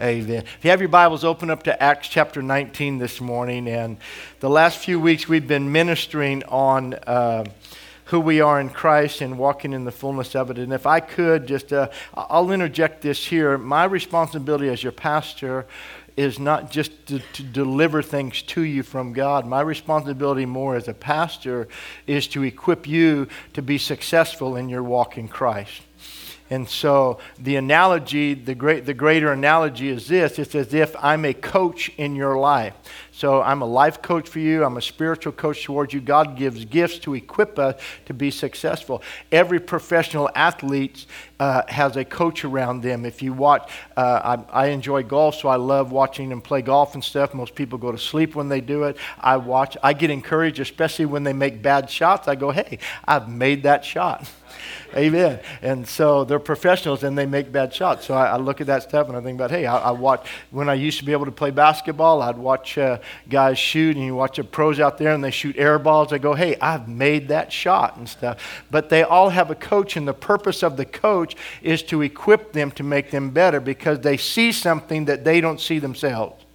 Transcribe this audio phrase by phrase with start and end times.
[0.00, 0.44] Amen.
[0.44, 3.66] If you have your Bibles, open up to Acts chapter 19 this morning.
[3.66, 3.96] And
[4.38, 7.44] the last few weeks we've been ministering on uh,
[8.04, 10.58] who we are in Christ and walking in the fullness of it.
[10.58, 13.58] And if I could just, uh, I'll interject this here.
[13.58, 15.66] My responsibility as your pastor
[16.16, 19.48] is not just to, to, deliver things to you from God.
[19.48, 21.66] My responsibility more as a pastor
[22.06, 25.82] is to equip you to be successful in your walk in Christ.
[26.50, 31.24] And so the analogy, the, great, the greater analogy is this it's as if I'm
[31.24, 32.74] a coach in your life.
[33.12, 36.00] So I'm a life coach for you, I'm a spiritual coach towards you.
[36.00, 39.02] God gives gifts to equip us to be successful.
[39.32, 41.04] Every professional athlete
[41.40, 43.04] uh, has a coach around them.
[43.04, 46.94] If you watch, uh, I, I enjoy golf, so I love watching them play golf
[46.94, 47.34] and stuff.
[47.34, 48.96] Most people go to sleep when they do it.
[49.18, 52.28] I watch, I get encouraged, especially when they make bad shots.
[52.28, 54.30] I go, hey, I've made that shot.
[54.96, 55.40] Amen.
[55.60, 58.06] And so they're professionals and they make bad shots.
[58.06, 60.26] So I, I look at that stuff and I think about, hey, I, I, watch,
[60.50, 64.04] when I used to be able to play basketball, I'd watch uh, guys shoot and
[64.04, 66.12] you watch the pros out there and they shoot air balls.
[66.12, 68.64] I go, hey, I've made that shot and stuff.
[68.70, 72.52] But they all have a coach and the purpose of the coach is to equip
[72.52, 76.46] them to make them better because they see something that they don't see themselves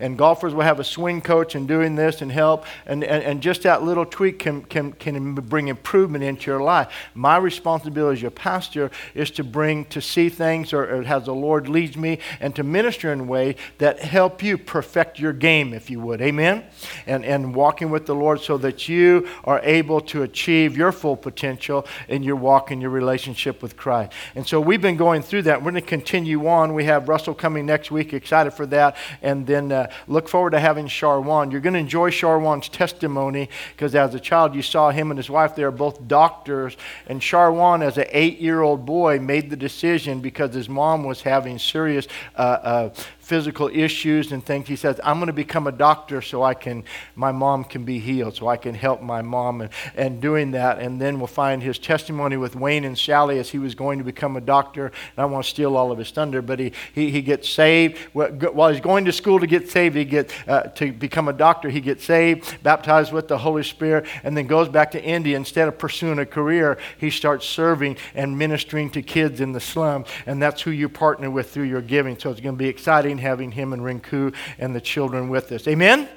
[0.00, 2.64] and golfers will have a swing coach and doing this and help.
[2.86, 6.92] And, and, and just that little tweak can, can, can bring improvement into your life.
[7.14, 11.34] My responsibility as your pastor is to bring, to see things or, or as the
[11.34, 15.74] Lord leads me and to minister in a way that help you perfect your game,
[15.74, 16.22] if you would.
[16.22, 16.64] Amen?
[17.06, 21.16] And, and walking with the Lord so that you are able to achieve your full
[21.16, 24.12] potential in your walk in your relationship with Christ.
[24.34, 25.62] And so we've been going through that.
[25.62, 26.74] We're going to continue on.
[26.74, 28.12] We have Russell coming next week.
[28.12, 28.96] Excited for that.
[29.22, 31.52] And then uh, look forward to having Sharwan.
[31.52, 35.30] You're going to enjoy Sharwan's testimony because as a child you saw him and his
[35.30, 36.76] wife, they are both doctors.
[37.06, 41.22] And Sharwan, as an eight year old boy, made the decision because his mom was
[41.22, 42.90] having serious uh, uh,
[43.30, 44.66] physical issues and things.
[44.66, 46.82] He says, I'm going to become a doctor so I can,
[47.14, 50.80] my mom can be healed, so I can help my mom and, and doing that.
[50.80, 54.04] And then we'll find his testimony with Wayne and Sally as he was going to
[54.04, 54.86] become a doctor.
[54.86, 57.98] And I want to steal all of his thunder, but he, he, he gets saved.
[58.14, 61.68] While he's going to school to get saved, he gets, uh, to become a doctor,
[61.68, 65.36] he gets saved, baptized with the Holy Spirit, and then goes back to India.
[65.36, 70.04] Instead of pursuing a career, he starts serving and ministering to kids in the slum.
[70.26, 72.18] And that's who you partner with through your giving.
[72.18, 75.68] So it's going to be exciting having him and Rinku and the children with us.
[75.68, 76.08] Amen?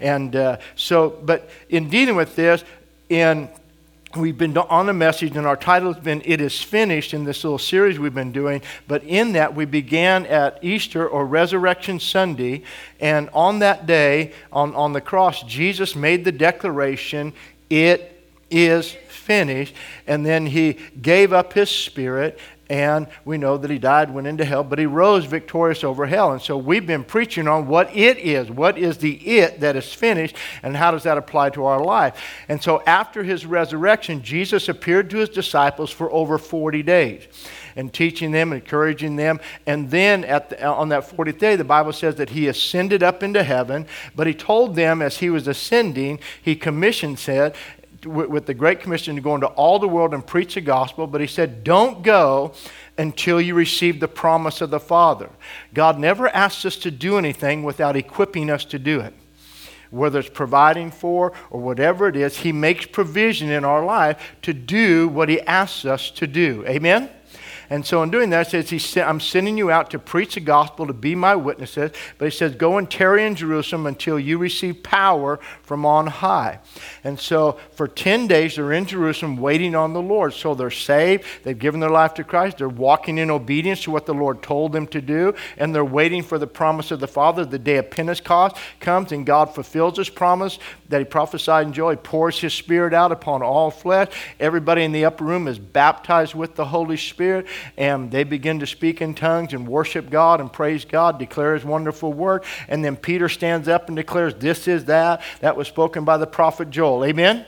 [0.00, 2.64] And uh, so, but in dealing with this,
[3.08, 3.48] in
[4.16, 7.44] we've been on a message, and our title has been It is Finished in this
[7.44, 8.62] little series we've been doing.
[8.88, 12.62] But in that, we began at Easter or Resurrection Sunday.
[13.00, 17.32] And on that day, on, on the cross, Jesus made the declaration,
[17.68, 18.12] It
[18.50, 19.74] is finished.
[20.06, 24.44] And then he gave up his spirit and we know that he died, went into
[24.44, 26.32] hell, but he rose victorious over hell.
[26.32, 28.50] And so we've been preaching on what it is.
[28.50, 32.20] What is the it that is finished, and how does that apply to our life?
[32.48, 37.28] And so after his resurrection, Jesus appeared to his disciples for over 40 days
[37.76, 39.38] and teaching them, encouraging them.
[39.66, 43.42] And then the, on that 40th day, the Bible says that he ascended up into
[43.42, 47.54] heaven, but he told them as he was ascending, he commissioned, said,
[48.04, 51.20] with the Great Commission to go into all the world and preach the gospel, but
[51.20, 52.52] he said, Don't go
[52.98, 55.30] until you receive the promise of the Father.
[55.74, 59.14] God never asks us to do anything without equipping us to do it.
[59.90, 64.52] Whether it's providing for or whatever it is, He makes provision in our life to
[64.52, 66.64] do what He asks us to do.
[66.66, 67.10] Amen?
[67.70, 70.86] And so in doing that, it says, I'm sending you out to preach the gospel,
[70.86, 71.92] to be my witnesses.
[72.18, 76.60] But he says, Go and tarry in Jerusalem until you receive power from on high.
[77.04, 80.34] And so for 10 days, they're in Jerusalem waiting on the Lord.
[80.34, 81.24] So they're saved.
[81.44, 82.58] They've given their life to Christ.
[82.58, 85.34] They're walking in obedience to what the Lord told them to do.
[85.56, 87.44] And they're waiting for the promise of the Father.
[87.44, 91.90] The day of Pentecost comes and God fulfills his promise that he prophesied in Joel.
[91.90, 94.08] He pours his Spirit out upon all flesh.
[94.40, 97.46] Everybody in the upper room is baptized with the Holy Spirit
[97.76, 101.64] and they begin to speak in tongues and worship God and praise God, declare His
[101.64, 102.44] wonderful work.
[102.68, 106.26] And then Peter stands up and declares, This is that that was spoken by the
[106.26, 107.04] prophet Joel.
[107.04, 107.46] Amen?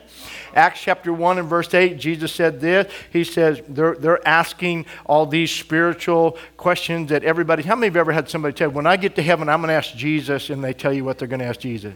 [0.54, 2.92] Acts chapter 1 and verse 8, Jesus said this.
[3.12, 8.12] He says, they're, they're asking all these spiritual questions that everybody, how many you ever
[8.12, 10.72] had somebody tell, when I get to heaven, I'm going to ask Jesus, and they
[10.72, 11.94] tell you what they're going to ask Jesus?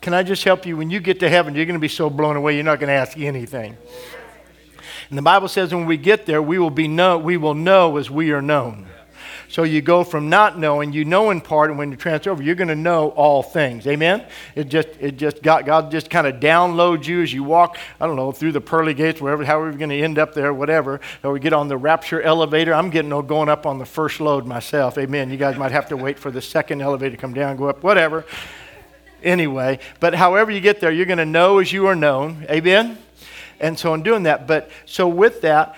[0.00, 0.76] Can I just help you?
[0.76, 2.88] When you get to heaven, you're going to be so blown away, you're not going
[2.88, 3.76] to ask anything.
[5.12, 7.98] And the Bible says when we get there, we will, be know, we will know
[7.98, 8.86] as we are known.
[9.46, 12.42] So you go from not knowing, you know in part, and when you transfer over,
[12.42, 13.86] you're going to know all things.
[13.86, 14.24] Amen?
[14.54, 18.06] It just, it just got, God just kind of downloads you as you walk, I
[18.06, 20.98] don't know, through the pearly gates, wherever, however you're going to end up there, whatever.
[21.22, 22.72] Or we get on the rapture elevator.
[22.72, 24.96] I'm getting going up on the first load myself.
[24.96, 25.28] Amen.
[25.28, 27.82] You guys might have to wait for the second elevator to come down, go up,
[27.82, 28.24] whatever.
[29.22, 32.46] Anyway, but however you get there, you're going to know as you are known.
[32.48, 32.96] Amen?
[33.62, 35.76] And so in doing that, but so with that,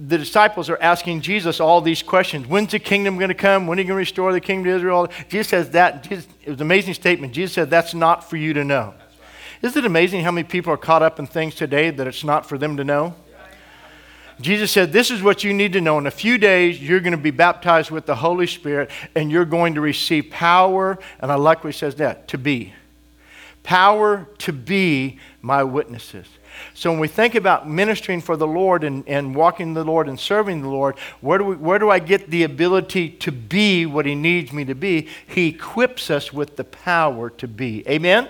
[0.00, 2.46] the disciples are asking Jesus all these questions.
[2.46, 3.66] When's the kingdom going to come?
[3.66, 5.08] When are you going to restore the kingdom to Israel?
[5.28, 6.04] Jesus says that.
[6.04, 7.32] Jesus, it was an amazing statement.
[7.32, 8.86] Jesus said, That's not for you to know.
[8.86, 8.96] Right.
[9.62, 12.46] Isn't it amazing how many people are caught up in things today that it's not
[12.48, 13.14] for them to know?
[14.40, 15.98] Jesus said, This is what you need to know.
[15.98, 19.44] In a few days, you're going to be baptized with the Holy Spirit and you're
[19.44, 20.98] going to receive power.
[21.20, 22.72] And I like what he says that to be.
[23.62, 26.26] Power to be my witnesses.
[26.74, 30.18] So when we think about ministering for the Lord and, and walking the Lord and
[30.18, 34.06] serving the Lord, where do, we, where do I get the ability to be what
[34.06, 35.08] He needs me to be?
[35.26, 37.86] He equips us with the power to be.
[37.88, 38.28] Amen?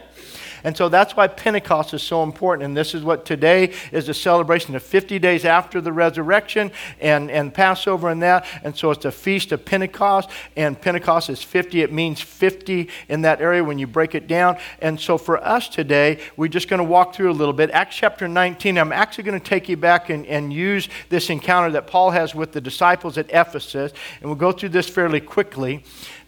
[0.64, 2.64] And so that's why Pentecost is so important.
[2.64, 7.31] And this is what today is a celebration of 50 days after the resurrection and,
[7.31, 8.46] and Passover and that.
[8.64, 10.31] And so it's a feast of Pentecost.
[10.56, 11.82] And Pentecost is 50.
[11.82, 14.56] It means 50 in that area when you break it down.
[14.81, 17.70] And so for us today, we're just going to walk through a little bit.
[17.70, 21.70] Acts chapter 19, I'm actually going to take you back and, and use this encounter
[21.72, 23.93] that Paul has with the disciples at Ephesus.
[24.20, 25.84] And we'll go through this fairly quickly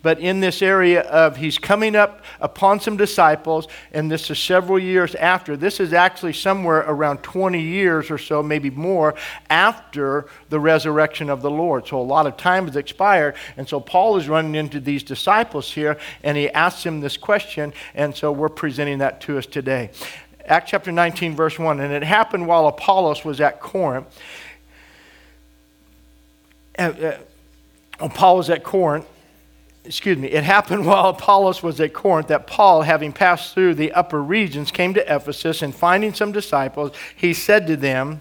[0.07, 4.79] but in this area of he's coming up upon some disciples, and this is several
[4.79, 5.57] years after.
[5.57, 9.17] This is actually somewhere around 20 years or so, maybe more,
[9.51, 11.89] after the resurrection of the Lord.
[11.89, 13.35] So a lot of time has expired.
[13.57, 17.73] And so Paul is running into these disciples here, and he asks them this question,
[17.93, 19.91] and so we're presenting that to us today.
[20.45, 21.81] Acts chapter 19, verse 1.
[21.81, 24.07] And it happened while Apollos was at Corinth.
[26.79, 27.17] Uh,
[27.99, 29.05] uh, Paul was at Corinth
[29.87, 33.93] excuse me, it happened while Apollos was at Corinth that Paul, having passed through the
[33.93, 38.21] upper regions, came to Ephesus and finding some disciples, he said to them,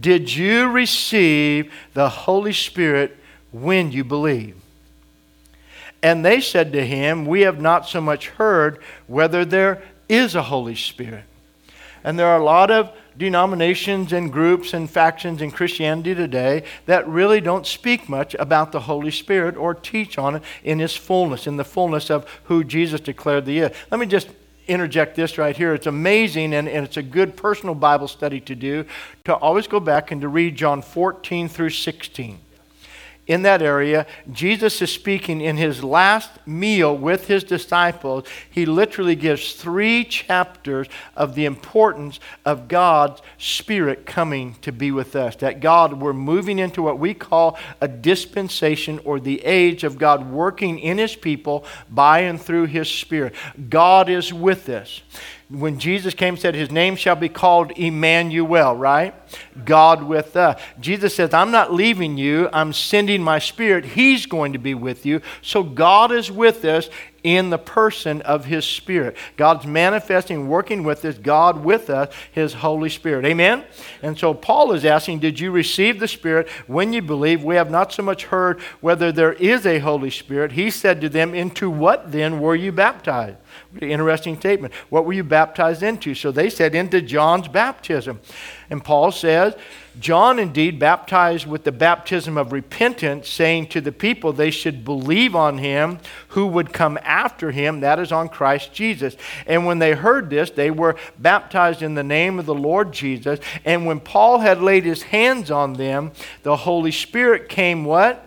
[0.00, 3.16] Did you receive the Holy Spirit
[3.52, 4.60] when you believed?
[6.02, 10.42] And they said to him, We have not so much heard whether there is a
[10.42, 11.24] Holy Spirit.
[12.04, 17.06] And there are a lot of denominations and groups and factions in Christianity today that
[17.08, 21.46] really don't speak much about the Holy Spirit or teach on it in its fullness,
[21.46, 23.76] in the fullness of who Jesus declared the is.
[23.90, 24.28] Let me just
[24.68, 25.74] interject this right here.
[25.74, 28.84] It's amazing and, and it's a good personal Bible study to do
[29.24, 32.40] to always go back and to read John 14 through 16
[33.26, 34.06] in that area.
[34.32, 38.24] Jesus is speaking in his last meal with his disciples.
[38.50, 45.16] He literally gives three chapters of the importance of God's Spirit coming to be with
[45.16, 45.36] us.
[45.36, 50.30] That God, we're moving into what we call a dispensation or the age of God
[50.30, 53.34] working in his people by and through his Spirit.
[53.68, 55.02] God is with us
[55.48, 59.14] when Jesus came said his name shall be called Emmanuel, right?
[59.64, 60.60] God with us.
[60.80, 63.84] Jesus says, I'm not leaving you, I'm sending my spirit.
[63.84, 65.20] He's going to be with you.
[65.42, 66.90] So God is with us
[67.22, 69.16] in the person of his spirit.
[69.36, 73.24] God's manifesting, working with us, God with us, his Holy Spirit.
[73.24, 73.64] Amen?
[74.02, 77.42] And so Paul is asking, Did you receive the Spirit when you believe?
[77.42, 80.52] We have not so much heard whether there is a Holy Spirit.
[80.52, 83.38] He said to them, Into what then were you baptized?
[83.80, 84.74] Interesting statement.
[84.88, 86.14] What were you baptized into?
[86.14, 88.20] So they said, Into John's baptism.
[88.70, 89.54] And Paul says,
[89.98, 95.34] John indeed baptized with the baptism of repentance, saying to the people they should believe
[95.34, 99.16] on him who would come after him, that is on Christ Jesus.
[99.46, 103.40] And when they heard this, they were baptized in the name of the Lord Jesus.
[103.64, 108.25] And when Paul had laid his hands on them, the Holy Spirit came what?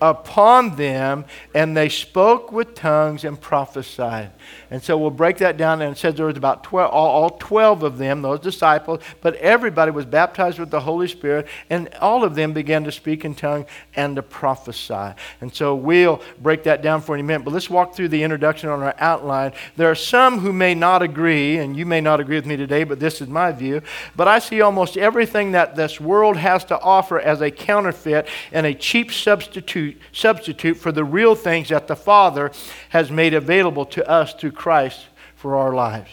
[0.00, 4.30] Upon them, and they spoke with tongues and prophesied.
[4.70, 7.30] And so we'll break that down, and it says there was about 12, all, all
[7.30, 12.24] 12 of them, those disciples, but everybody was baptized with the Holy Spirit, and all
[12.24, 13.66] of them began to speak in tongues
[13.96, 15.14] and to prophesy.
[15.40, 18.08] And so we'll break that down for you in a minute, but let's walk through
[18.08, 19.52] the introduction on our outline.
[19.76, 22.84] There are some who may not agree, and you may not agree with me today,
[22.84, 23.82] but this is my view.
[24.16, 28.66] But I see almost everything that this world has to offer as a counterfeit and
[28.66, 32.50] a cheap substitute, substitute for the real things that the Father
[32.90, 35.06] has made available to us through Christ
[35.36, 36.10] for our lives.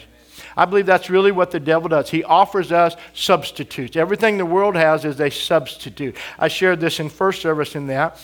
[0.56, 2.10] I believe that's really what the devil does.
[2.10, 3.96] He offers us substitutes.
[3.96, 6.16] Everything the world has is a substitute.
[6.38, 8.20] I shared this in first service in that.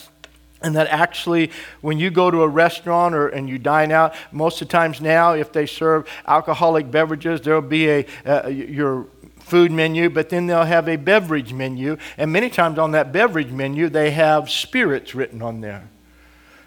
[0.61, 1.51] And that actually,
[1.83, 4.99] when you go to a restaurant or and you dine out, most of the times
[4.99, 9.07] now, if they serve alcoholic beverages, there'll be a uh, your
[9.45, 11.99] food menu, but then they'll have a beverage menu.
[12.17, 15.89] And many times on that beverage menu, they have spirits written on there.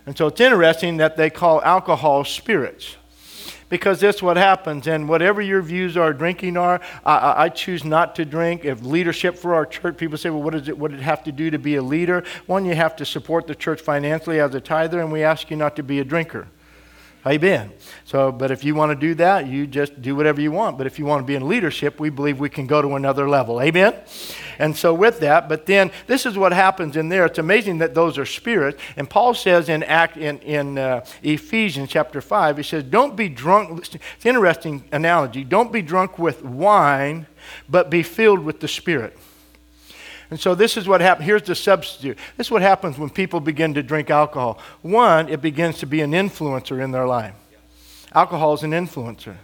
[0.05, 2.96] And so it's interesting that they call alcohol spirits
[3.69, 4.88] because that's what happens.
[4.88, 8.63] And whatever your views are, drinking are, I, I, choose not to drink.
[8.63, 11.24] If leadership for our church, people say, well, what, is it, what does it have
[11.25, 12.24] to do to be a leader?
[12.46, 15.57] One, you have to support the church financially as a tither, and we ask you
[15.57, 16.48] not to be a drinker.
[17.27, 17.72] Amen.
[18.05, 20.77] So, but if you want to do that, you just do whatever you want.
[20.77, 23.27] But if you want to be in leadership, we believe we can go to another
[23.27, 23.62] level.
[23.62, 23.93] Amen.
[24.60, 27.25] And so with that, but then this is what happens in there.
[27.25, 28.81] It's amazing that those are spirits.
[28.96, 33.29] And Paul says in Act in in uh, Ephesians chapter five, he says, "Don't be
[33.29, 35.43] drunk." It's an interesting analogy.
[35.43, 37.27] Don't be drunk with wine,
[37.69, 39.17] but be filled with the Spirit.
[40.29, 41.25] And so this is what happens.
[41.25, 42.17] Here's the substitute.
[42.36, 44.60] This is what happens when people begin to drink alcohol.
[44.81, 47.34] One, it begins to be an influencer in their life.
[48.13, 49.38] Alcohol is an influencer.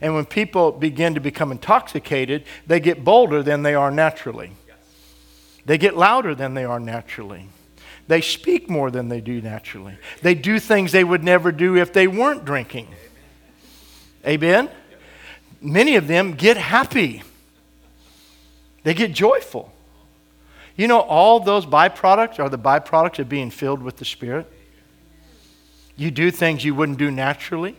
[0.00, 4.52] And when people begin to become intoxicated, they get bolder than they are naturally.
[5.64, 7.46] They get louder than they are naturally.
[8.06, 9.98] They speak more than they do naturally.
[10.22, 12.88] They do things they would never do if they weren't drinking.
[14.26, 14.70] Amen?
[15.60, 17.22] Many of them get happy,
[18.82, 19.72] they get joyful.
[20.78, 24.50] You know, all those byproducts are the byproducts of being filled with the Spirit.
[25.96, 27.76] You do things you wouldn't do naturally.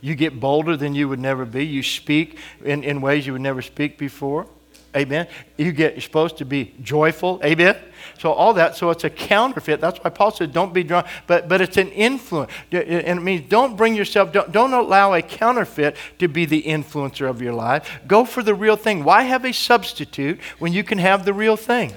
[0.00, 1.64] You get bolder than you would never be.
[1.64, 4.48] You speak in, in ways you would never speak before.
[4.96, 5.28] Amen.
[5.56, 7.40] You get you're supposed to be joyful.
[7.44, 7.76] Amen.
[8.18, 8.74] So all that.
[8.74, 9.80] So it's a counterfeit.
[9.80, 12.82] That's why Paul said, "Don't be drunk." But but it's an influence, and
[13.20, 14.32] it means don't bring yourself.
[14.32, 18.00] Don't don't allow a counterfeit to be the influencer of your life.
[18.08, 19.04] Go for the real thing.
[19.04, 21.92] Why have a substitute when you can have the real thing?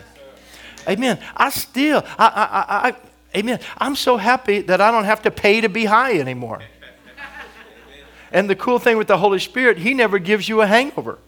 [0.88, 1.20] Amen.
[1.36, 2.96] I still, I, I, I,
[3.38, 3.60] amen.
[3.78, 6.62] I'm so happy that I don't have to pay to be high anymore.
[8.32, 11.20] And the cool thing with the Holy Spirit, He never gives you a hangover.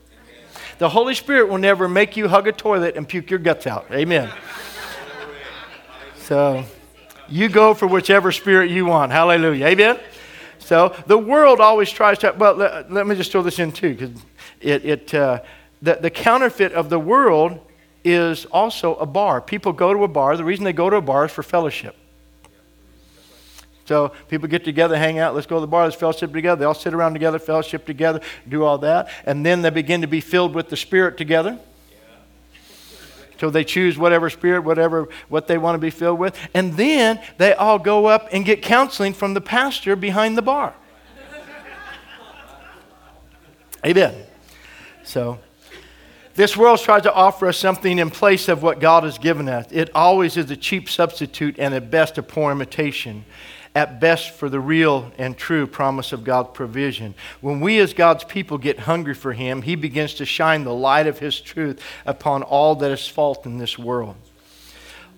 [0.77, 3.85] The Holy Spirit will never make you hug a toilet and puke your guts out.
[3.91, 4.29] Amen.
[6.17, 6.65] So
[7.29, 9.11] you go for whichever spirit you want.
[9.11, 9.67] Hallelujah.
[9.67, 9.99] Amen.
[10.59, 13.93] So the world always tries to, well, let, let me just throw this in too,
[13.93, 14.21] because
[14.59, 15.41] it, it uh,
[15.81, 17.64] the, the counterfeit of the world
[18.05, 19.41] is also a bar.
[19.41, 20.37] People go to a bar.
[20.37, 21.95] The reason they go to a bar is for fellowship.
[23.85, 26.59] So people get together, hang out, let's go to the bar, let's fellowship together.
[26.59, 29.09] They all sit around together, fellowship together, do all that.
[29.25, 31.59] And then they begin to be filled with the Spirit together.
[33.37, 36.37] So they choose whatever spirit, whatever what they want to be filled with.
[36.53, 40.73] And then they all go up and get counseling from the pastor behind the bar.
[43.85, 44.15] Amen.
[45.03, 45.37] So
[46.35, 49.67] this world tries to offer us something in place of what God has given us.
[49.71, 53.25] It always is a cheap substitute and at best a poor imitation.
[53.73, 57.13] At best, for the real and true promise of God's provision.
[57.41, 61.07] When we, as God's people, get hungry for Him, He begins to shine the light
[61.07, 64.15] of His truth upon all that is false in this world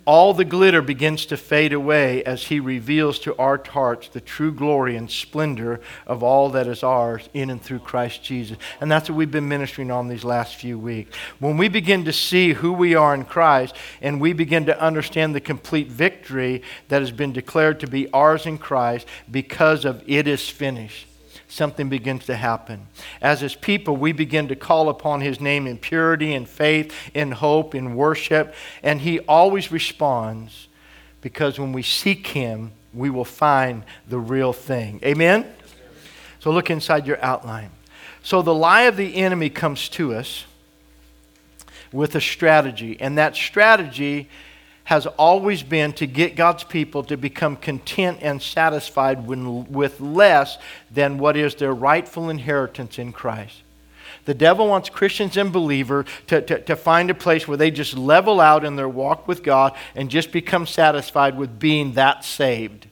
[0.07, 4.53] all the glitter begins to fade away as he reveals to our hearts the true
[4.53, 8.57] glory and splendor of all that is ours in and through Christ Jesus.
[8.79, 11.13] And that's what we've been ministering on these last few weeks.
[11.39, 15.35] When we begin to see who we are in Christ and we begin to understand
[15.35, 20.25] the complete victory that has been declared to be ours in Christ because of it
[20.25, 21.06] is finished
[21.47, 22.87] something begins to happen.
[23.21, 27.31] As his people, we begin to call upon his name in purity, in faith, in
[27.31, 30.67] hope, in worship, and he always responds
[31.21, 34.99] because when we seek him, we will find the real thing.
[35.03, 35.45] Amen?
[36.39, 37.71] So look inside your outline.
[38.23, 40.45] So the lie of the enemy comes to us
[41.91, 44.29] with a strategy, and that strategy
[44.88, 50.58] has always been to get God's people to become content and satisfied when, with less
[50.89, 53.63] than what is their rightful inheritance in Christ.
[54.24, 57.98] The devil wants Christians and believers to, to, to, find a place where they just
[57.98, 62.88] level out in their walk with God and just become satisfied with being that saved.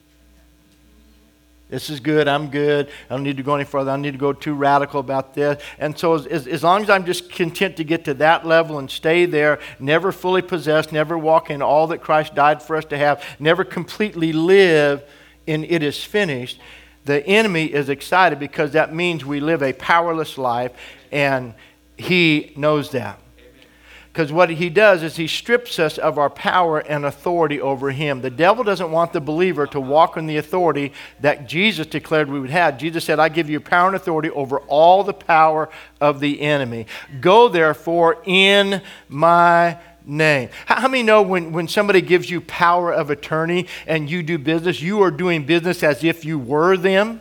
[1.68, 2.28] This is good.
[2.28, 2.88] I'm good.
[3.10, 3.90] I don't need to go any further.
[3.90, 5.60] I don't need to go too radical about this.
[5.78, 8.78] And so, as, as, as, long as I'm just content to get to that level
[8.78, 12.84] and stay there, never fully possessed, never walk in all that Christ died for us
[12.86, 15.02] to have, never completely live
[15.46, 16.60] in it is finished,
[17.04, 20.72] the enemy is excited because that means we live a powerless life,
[21.10, 21.54] and
[21.96, 23.20] he knows that.
[24.16, 28.22] Because what he does is he strips us of our power and authority over him.
[28.22, 32.40] The devil doesn't want the believer to walk in the authority that Jesus declared we
[32.40, 32.78] would have.
[32.78, 35.68] Jesus said, I give you power and authority over all the power
[36.00, 36.86] of the enemy.
[37.20, 38.80] Go therefore in
[39.10, 40.48] my name.
[40.64, 44.80] How many know when, when somebody gives you power of attorney and you do business,
[44.80, 47.20] you are doing business as if you were them?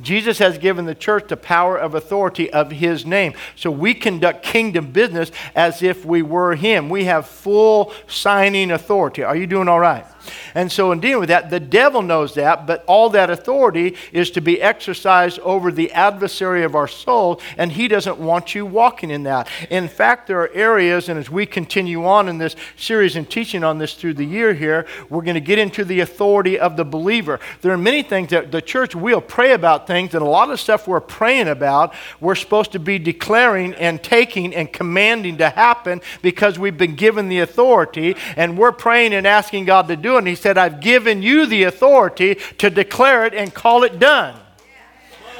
[0.00, 3.34] Jesus has given the church the power of authority of his name.
[3.56, 6.88] So we conduct kingdom business as if we were him.
[6.88, 9.22] We have full signing authority.
[9.22, 10.06] Are you doing all right?
[10.54, 14.30] And so, in dealing with that, the devil knows that, but all that authority is
[14.32, 19.10] to be exercised over the adversary of our soul, and he doesn't want you walking
[19.10, 19.48] in that.
[19.70, 23.64] In fact, there are areas, and as we continue on in this series and teaching
[23.64, 26.84] on this through the year here, we're going to get into the authority of the
[26.84, 27.40] believer.
[27.62, 30.60] There are many things that the church will pray about things, and a lot of
[30.60, 36.00] stuff we're praying about, we're supposed to be declaring and taking and commanding to happen
[36.22, 40.17] because we've been given the authority, and we're praying and asking God to do it.
[40.18, 44.38] And He said, I've given you the authority to declare it and call it done.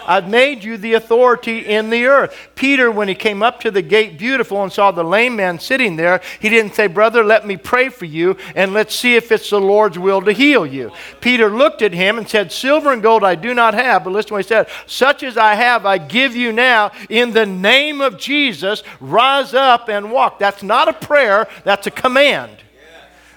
[0.09, 2.35] I've made you the authority in the earth.
[2.55, 5.97] Peter, when he came up to the gate beautiful and saw the lame man sitting
[5.97, 9.51] there, he didn't say, Brother, let me pray for you and let's see if it's
[9.51, 10.93] the Lord's will to heal you.
[11.21, 14.29] Peter looked at him and said, Silver and gold I do not have, but listen
[14.29, 18.01] to what he said, Such as I have, I give you now in the name
[18.01, 18.83] of Jesus.
[19.01, 20.39] Rise up and walk.
[20.39, 22.57] That's not a prayer, that's a command.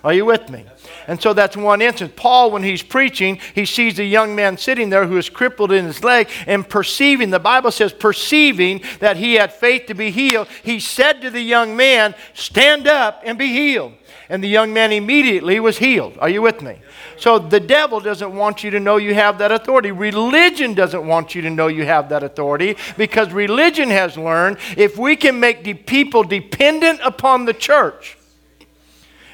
[0.06, 0.66] Are you with me?
[1.12, 2.14] And so that's one instance.
[2.16, 5.84] Paul, when he's preaching, he sees a young man sitting there who is crippled in
[5.84, 10.48] his leg and perceiving, the Bible says, perceiving that he had faith to be healed,
[10.64, 13.92] he said to the young man, Stand up and be healed.
[14.30, 16.18] And the young man immediately was healed.
[16.18, 16.80] Are you with me?
[17.18, 19.92] So the devil doesn't want you to know you have that authority.
[19.92, 24.98] Religion doesn't want you to know you have that authority because religion has learned if
[24.98, 28.18] we can make people dependent upon the church,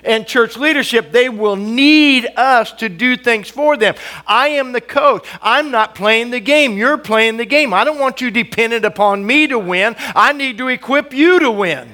[0.07, 3.95] and church leadership, they will need us to do things for them.
[4.25, 5.27] I am the coach.
[5.41, 6.77] I'm not playing the game.
[6.77, 7.73] You're playing the game.
[7.73, 9.95] I don't want you dependent upon me to win.
[9.99, 11.89] I need to equip you to win.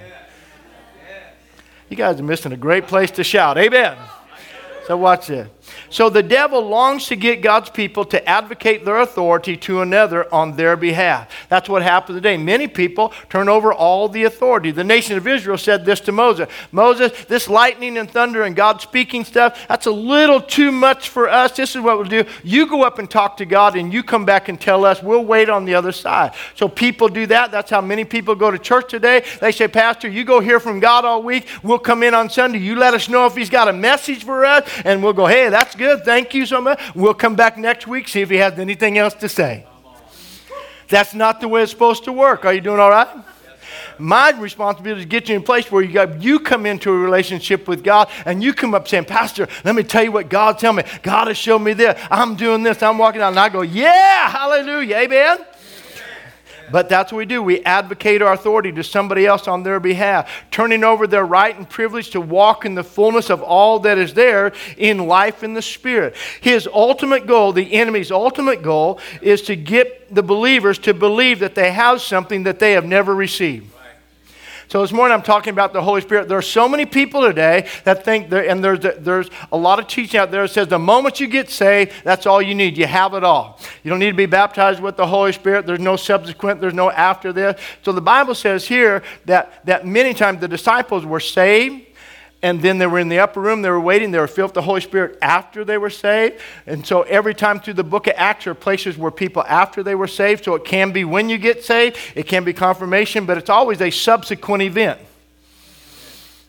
[1.89, 3.57] You guys are missing a great place to shout.
[3.57, 3.97] Amen.
[4.87, 5.47] So watch this.
[5.93, 10.55] So the devil longs to get God's people to advocate their authority to another on
[10.55, 11.31] their behalf.
[11.49, 12.35] That's what happened today.
[12.35, 14.71] Many people turn over all the authority.
[14.71, 18.81] The nation of Israel said this to Moses Moses, this lightning and thunder and God
[18.81, 21.51] speaking stuff, that's a little too much for us.
[21.51, 22.25] This is what we'll do.
[22.43, 25.03] You go up and talk to God and you come back and tell us.
[25.03, 26.33] We'll wait on the other side.
[26.55, 27.51] So people do that.
[27.51, 29.23] That's how many people go to church today.
[29.39, 31.47] They say, Pastor, you go hear from God all week.
[31.61, 32.57] We'll come in on Sunday.
[32.57, 35.49] You let us know if He's got a message for us, and we'll go, hey,
[35.49, 36.05] that's good good.
[36.05, 36.79] Thank you so much.
[36.95, 39.65] We'll come back next week, see if he has anything else to say.
[40.87, 42.45] That's not the way it's supposed to work.
[42.45, 43.07] Are you doing all right?
[43.99, 46.89] My responsibility is to get you in a place where you, got, you come into
[46.89, 50.29] a relationship with God and you come up saying, Pastor, let me tell you what
[50.29, 50.83] God tell me.
[51.03, 51.99] God has shown me this.
[52.09, 52.81] I'm doing this.
[52.81, 53.29] I'm walking out.
[53.29, 54.97] And I go, Yeah, hallelujah.
[54.97, 55.45] Amen.
[56.73, 57.43] But that's what we do.
[57.43, 61.69] We advocate our authority to somebody else on their behalf, turning over their right and
[61.69, 65.61] privilege to walk in the fullness of all that is there in life in the
[65.61, 66.15] Spirit.
[66.41, 71.53] His ultimate goal, the enemy's ultimate goal, is to get the believers to believe that
[71.53, 73.72] they have something that they have never received.
[74.67, 76.27] So this morning I'm talking about the Holy Spirit.
[76.27, 80.19] There are so many people today that think, and there's, there's a lot of teaching
[80.19, 82.77] out there that says the moment you get saved, that's all you need.
[82.77, 83.59] You have it all.
[83.83, 85.65] You don't need to be baptized with the Holy Spirit.
[85.65, 87.59] There's no subsequent, there's no after this.
[87.83, 91.87] So the Bible says here that, that many times the disciples were saved
[92.43, 94.55] and then they were in the upper room, they were waiting, they were filled with
[94.55, 96.39] the Holy Spirit after they were saved.
[96.67, 99.95] And so every time through the book of Acts are places where people after they
[99.95, 100.43] were saved.
[100.43, 103.81] So it can be when you get saved, it can be confirmation, but it's always
[103.81, 104.99] a subsequent event.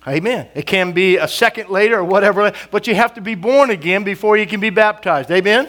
[0.06, 0.48] Amen.
[0.54, 4.02] It can be a second later or whatever, but you have to be born again
[4.02, 5.30] before you can be baptized.
[5.30, 5.68] Amen.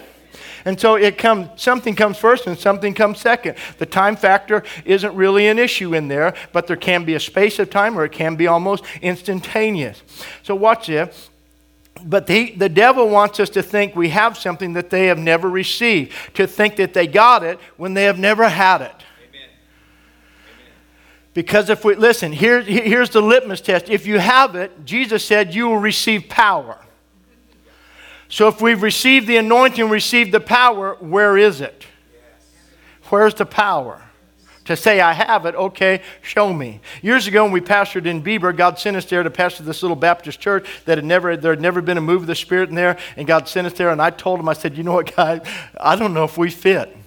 [0.65, 3.55] And so it comes, something comes first and something comes second.
[3.77, 7.59] The time factor isn't really an issue in there, but there can be a space
[7.59, 10.01] of time or it can be almost instantaneous.
[10.41, 11.29] So watch this.
[12.03, 15.49] But the, the devil wants us to think we have something that they have never
[15.49, 18.95] received, to think that they got it when they have never had it.
[21.33, 23.89] Because if we, listen, here, here's the litmus test.
[23.89, 26.79] If you have it, Jesus said you will receive power.
[28.29, 31.85] So if we've received the anointing, received the power, where is it?
[33.09, 34.01] Where's the power?
[34.65, 36.79] To say, I have it, okay, show me.
[37.03, 39.95] Years ago, when we pastored in Bieber, God sent us there to pastor this little
[39.95, 42.75] Baptist church that had never, there had never been a move of the Spirit in
[42.75, 42.97] there.
[43.15, 45.47] And God sent us there, and I told him, I said, You know what, God,
[45.79, 46.97] I don't know if we fit.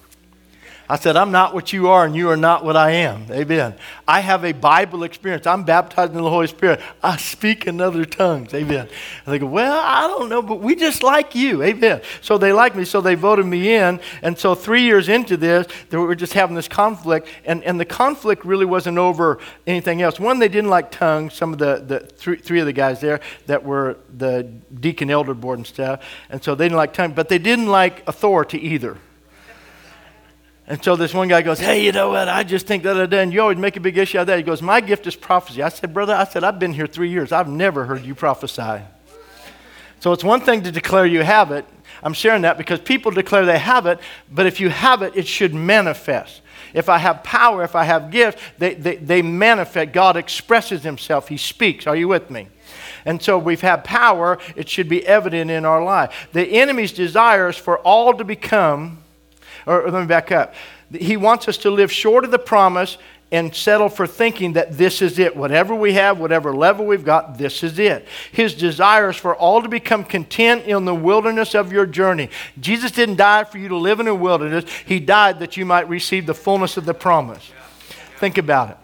[0.91, 3.27] I said, I'm not what you are, and you are not what I am.
[3.31, 3.75] Amen.
[4.07, 5.47] I have a Bible experience.
[5.47, 6.81] I'm baptized in the Holy Spirit.
[7.03, 8.55] I speak in other tongues.
[8.55, 8.89] Amen.
[9.27, 11.63] And they go, Well, I don't know, but we just like you.
[11.63, 12.01] Amen.
[12.23, 14.01] So they like me, so they voted me in.
[14.23, 17.29] And so three years into this, they were just having this conflict.
[17.45, 20.19] And, and the conflict really wasn't over anything else.
[20.19, 23.21] One, they didn't like tongues, some of the, the three, three of the guys there
[23.45, 24.45] that were the
[24.81, 26.03] deacon elder board and stuff.
[26.31, 28.97] And so they didn't like tongues, but they didn't like authority either.
[30.69, 32.29] And so this one guy goes, Hey, you know what?
[32.29, 33.33] I just think that done.
[33.33, 34.37] You always make a big issue out of that.
[34.37, 35.63] He goes, My gift is prophecy.
[35.63, 37.33] I said, Brother, I said, I've been here three years.
[37.33, 38.83] I've never heard you prophesy.
[40.01, 41.65] So it's one thing to declare you have it.
[42.03, 43.99] I'm sharing that because people declare they have it,
[44.31, 46.43] but if you have it, it should manifest.
[46.75, 49.93] If I have power, if I have gifts, they, they, they manifest.
[49.93, 51.87] God expresses himself, he speaks.
[51.87, 52.49] Are you with me?
[53.05, 56.29] And so we've had power, it should be evident in our life.
[56.33, 59.03] The enemy's desire is for all to become,
[59.69, 60.55] or, let me back up.
[60.93, 62.97] He wants us to live short of the promise
[63.31, 65.37] and settle for thinking that this is it.
[65.37, 68.09] Whatever we have, whatever level we've got, this is it.
[68.33, 72.31] His desire is for all to become content in the wilderness of your journey.
[72.59, 75.89] Jesus didn't die for you to live in a wilderness, He died that you might
[75.89, 77.53] receive the fullness of the promise.
[78.19, 78.77] Think about it.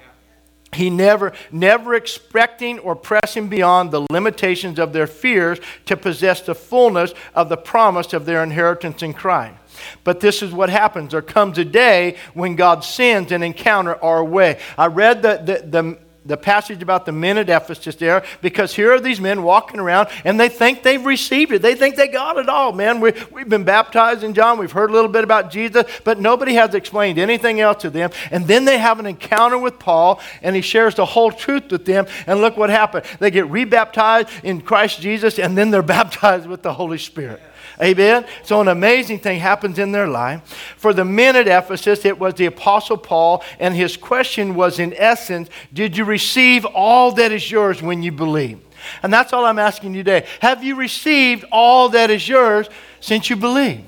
[0.74, 6.54] He never, never expecting or pressing beyond the limitations of their fears to possess the
[6.54, 9.56] fullness of the promise of their inheritance in Christ.
[10.02, 11.12] But this is what happens.
[11.12, 14.58] There comes a day when God sends an encounter our way.
[14.76, 18.92] I read the, the, the, the passage about the men at Ephesus there because here
[18.92, 21.60] are these men walking around and they think they've received it.
[21.60, 23.00] They think they got it all, man.
[23.00, 24.58] We, we've been baptized in John.
[24.58, 28.10] We've heard a little bit about Jesus, but nobody has explained anything else to them.
[28.30, 31.84] And then they have an encounter with Paul and he shares the whole truth with
[31.84, 32.06] them.
[32.26, 33.04] And look what happened.
[33.18, 37.42] They get rebaptized in Christ Jesus and then they're baptized with the Holy Spirit.
[37.82, 38.24] Amen?
[38.42, 40.42] So, an amazing thing happens in their life.
[40.76, 44.94] For the men at Ephesus, it was the Apostle Paul, and his question was, in
[44.96, 48.60] essence, Did you receive all that is yours when you believe?
[49.02, 50.26] And that's all I'm asking you today.
[50.40, 52.68] Have you received all that is yours
[53.00, 53.84] since you believe?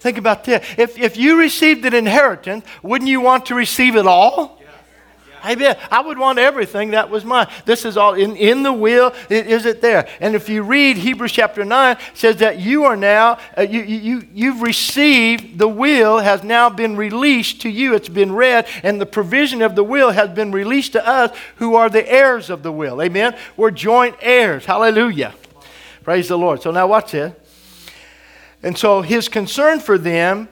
[0.00, 0.66] Think about this.
[0.78, 4.59] If, if you received an inheritance, wouldn't you want to receive it all?
[5.44, 5.76] Amen.
[5.90, 7.48] I would want everything that was mine.
[7.64, 9.14] This is all in, in the will.
[9.28, 10.08] It, is it there?
[10.20, 14.28] And if you read Hebrews chapter 9, says that you are now, uh, you, you,
[14.32, 17.94] you've received, the will has now been released to you.
[17.94, 21.74] It's been read, and the provision of the will has been released to us who
[21.74, 23.00] are the heirs of the will.
[23.00, 23.36] Amen.
[23.56, 24.66] We're joint heirs.
[24.66, 25.34] Hallelujah.
[26.02, 26.62] Praise the Lord.
[26.62, 27.34] So now watch this.
[28.62, 30.48] And so his concern for them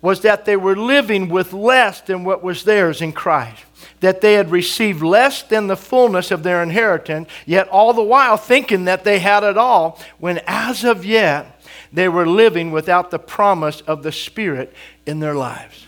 [0.00, 3.64] was that they were living with less than what was theirs in Christ
[4.00, 8.36] that they had received less than the fullness of their inheritance, yet all the while
[8.36, 11.60] thinking that they had it all, when as of yet
[11.92, 14.72] they were living without the promise of the Spirit
[15.06, 15.87] in their lives.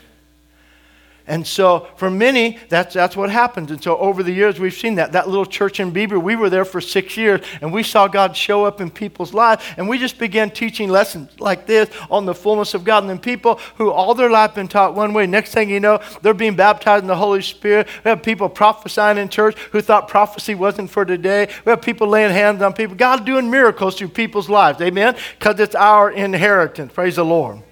[1.30, 3.70] And so, for many, that's, that's what happens.
[3.70, 5.12] And so, over the years, we've seen that.
[5.12, 8.36] That little church in Beaver, we were there for six years, and we saw God
[8.36, 9.64] show up in people's lives.
[9.76, 13.04] And we just began teaching lessons like this on the fullness of God.
[13.04, 16.00] And then people who all their life been taught one way, next thing you know,
[16.20, 17.86] they're being baptized in the Holy Spirit.
[18.04, 21.48] We have people prophesying in church who thought prophecy wasn't for today.
[21.64, 22.96] We have people laying hands on people.
[22.96, 24.80] God doing miracles through people's lives.
[24.80, 25.16] Amen?
[25.38, 26.92] Because it's our inheritance.
[26.92, 27.62] Praise the Lord.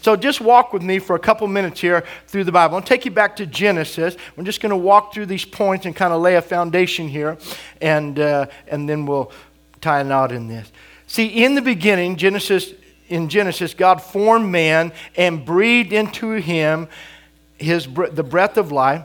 [0.00, 2.76] So just walk with me for a couple minutes here through the Bible.
[2.76, 4.16] I'll take you back to Genesis.
[4.36, 7.38] We're just going to walk through these points and kind of lay a foundation here,
[7.80, 9.32] and, uh, and then we'll
[9.80, 10.70] tie a knot in this.
[11.06, 12.72] See, in the beginning, Genesis,
[13.08, 16.88] in Genesis, God formed man and breathed into him
[17.56, 19.04] his, the breath of life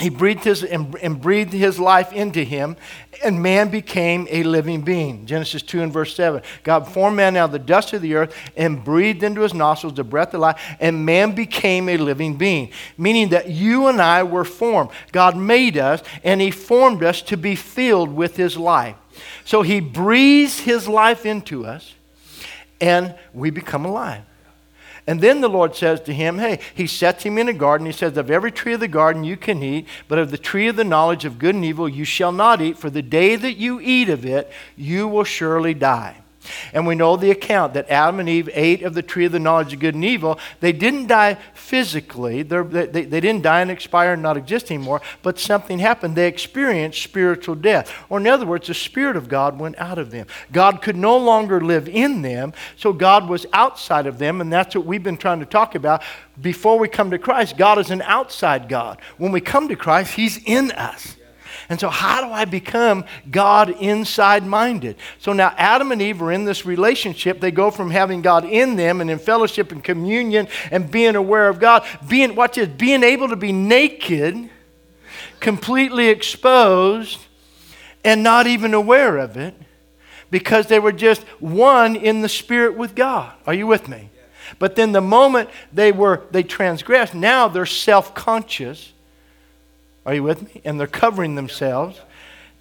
[0.00, 2.76] he breathed his and, and, breathed his life into him,
[3.22, 5.24] and man became a living being.
[5.24, 6.42] Genesis 2 and verse 7.
[6.64, 9.94] God formed man out of the dust of the earth and breathed into his nostrils
[9.94, 12.72] the breath of life, and man became a living being.
[12.98, 14.90] Meaning that you and I were formed.
[15.12, 18.96] God made us, and he formed us to be filled with his life.
[19.44, 21.94] So he breathes his life into us,
[22.80, 24.22] and we become alive.
[25.06, 27.86] And then the Lord says to him, Hey, he sets him in a garden.
[27.86, 30.66] He says, Of every tree of the garden you can eat, but of the tree
[30.68, 33.56] of the knowledge of good and evil you shall not eat, for the day that
[33.56, 36.23] you eat of it, you will surely die.
[36.72, 39.38] And we know the account that Adam and Eve ate of the tree of the
[39.38, 40.38] knowledge of good and evil.
[40.60, 45.00] They didn't die physically, they, they, they didn't die and expire and not exist anymore,
[45.22, 46.16] but something happened.
[46.16, 47.92] They experienced spiritual death.
[48.08, 50.26] Or, in other words, the Spirit of God went out of them.
[50.52, 54.74] God could no longer live in them, so God was outside of them, and that's
[54.74, 56.02] what we've been trying to talk about.
[56.40, 59.00] Before we come to Christ, God is an outside God.
[59.18, 61.16] When we come to Christ, He's in us.
[61.68, 64.96] And so, how do I become God inside minded?
[65.18, 67.40] So now Adam and Eve are in this relationship.
[67.40, 71.48] They go from having God in them and in fellowship and communion and being aware
[71.48, 74.50] of God, being, watch this, being able to be naked,
[75.40, 77.20] completely exposed,
[78.04, 79.54] and not even aware of it
[80.30, 83.32] because they were just one in the spirit with God.
[83.46, 84.10] Are you with me?
[84.58, 88.93] But then the moment they were they transgressed, now they're self-conscious
[90.06, 90.60] are you with me?
[90.64, 92.00] And they're covering themselves.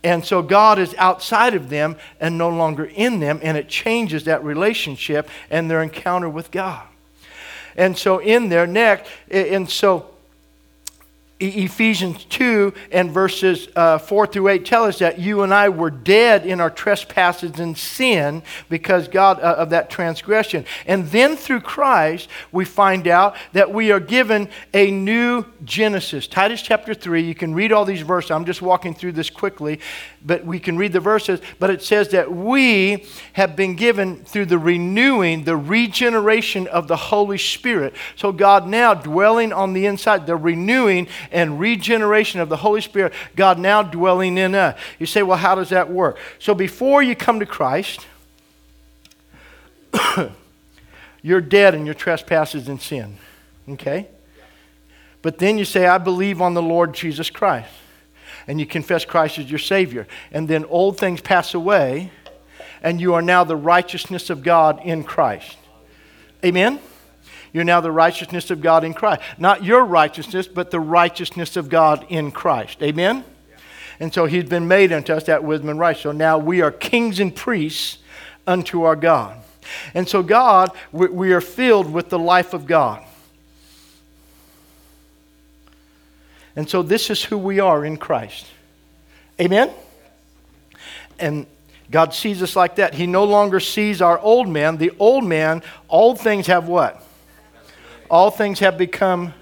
[0.03, 4.25] And so God is outside of them and no longer in them, and it changes
[4.25, 6.86] that relationship and their encounter with God.
[7.75, 10.12] And so in there, next, and so
[11.47, 15.91] Ephesians 2 and verses uh, 4 through 8 tell us that you and I were
[15.91, 20.65] dead in our trespasses and sin because God uh, of that transgression.
[20.86, 26.27] And then through Christ, we find out that we are given a new Genesis.
[26.27, 28.32] Titus chapter 3, you can read all these verses.
[28.32, 29.79] I'm just walking through this quickly,
[30.25, 31.41] but we can read the verses.
[31.60, 36.95] But it says that we have been given through the renewing, the regeneration of the
[36.95, 37.93] Holy Spirit.
[38.15, 43.12] So God now dwelling on the inside, the renewing and regeneration of the Holy Spirit,
[43.36, 44.80] God now dwelling in us.
[45.00, 46.17] You say, well, how does that work?
[46.39, 48.06] So before you come to Christ,
[51.22, 53.17] you're dead in your trespasses and sin.
[53.67, 54.08] Okay?
[55.22, 57.69] But then you say, I believe on the Lord Jesus Christ.
[58.46, 60.06] And you confess Christ as your Savior.
[60.32, 62.12] And then old things pass away,
[62.82, 65.58] and you are now the righteousness of God in Christ.
[66.43, 66.80] Amen?
[67.53, 69.21] You're now the righteousness of God in Christ.
[69.37, 72.81] Not your righteousness, but the righteousness of God in Christ.
[72.81, 73.23] Amen?
[73.99, 75.95] And so he's been made unto us that wisdom and right.
[75.95, 77.99] So now we are kings and priests
[78.47, 79.37] unto our God.
[79.93, 83.03] And so, God, we are filled with the life of God.
[86.55, 88.45] And so, this is who we are in Christ.
[89.39, 89.71] Amen?
[91.17, 91.47] And
[91.89, 92.93] God sees us like that.
[92.93, 94.77] He no longer sees our old man.
[94.77, 97.01] The old man, old things have what?
[98.13, 99.34] All things have become.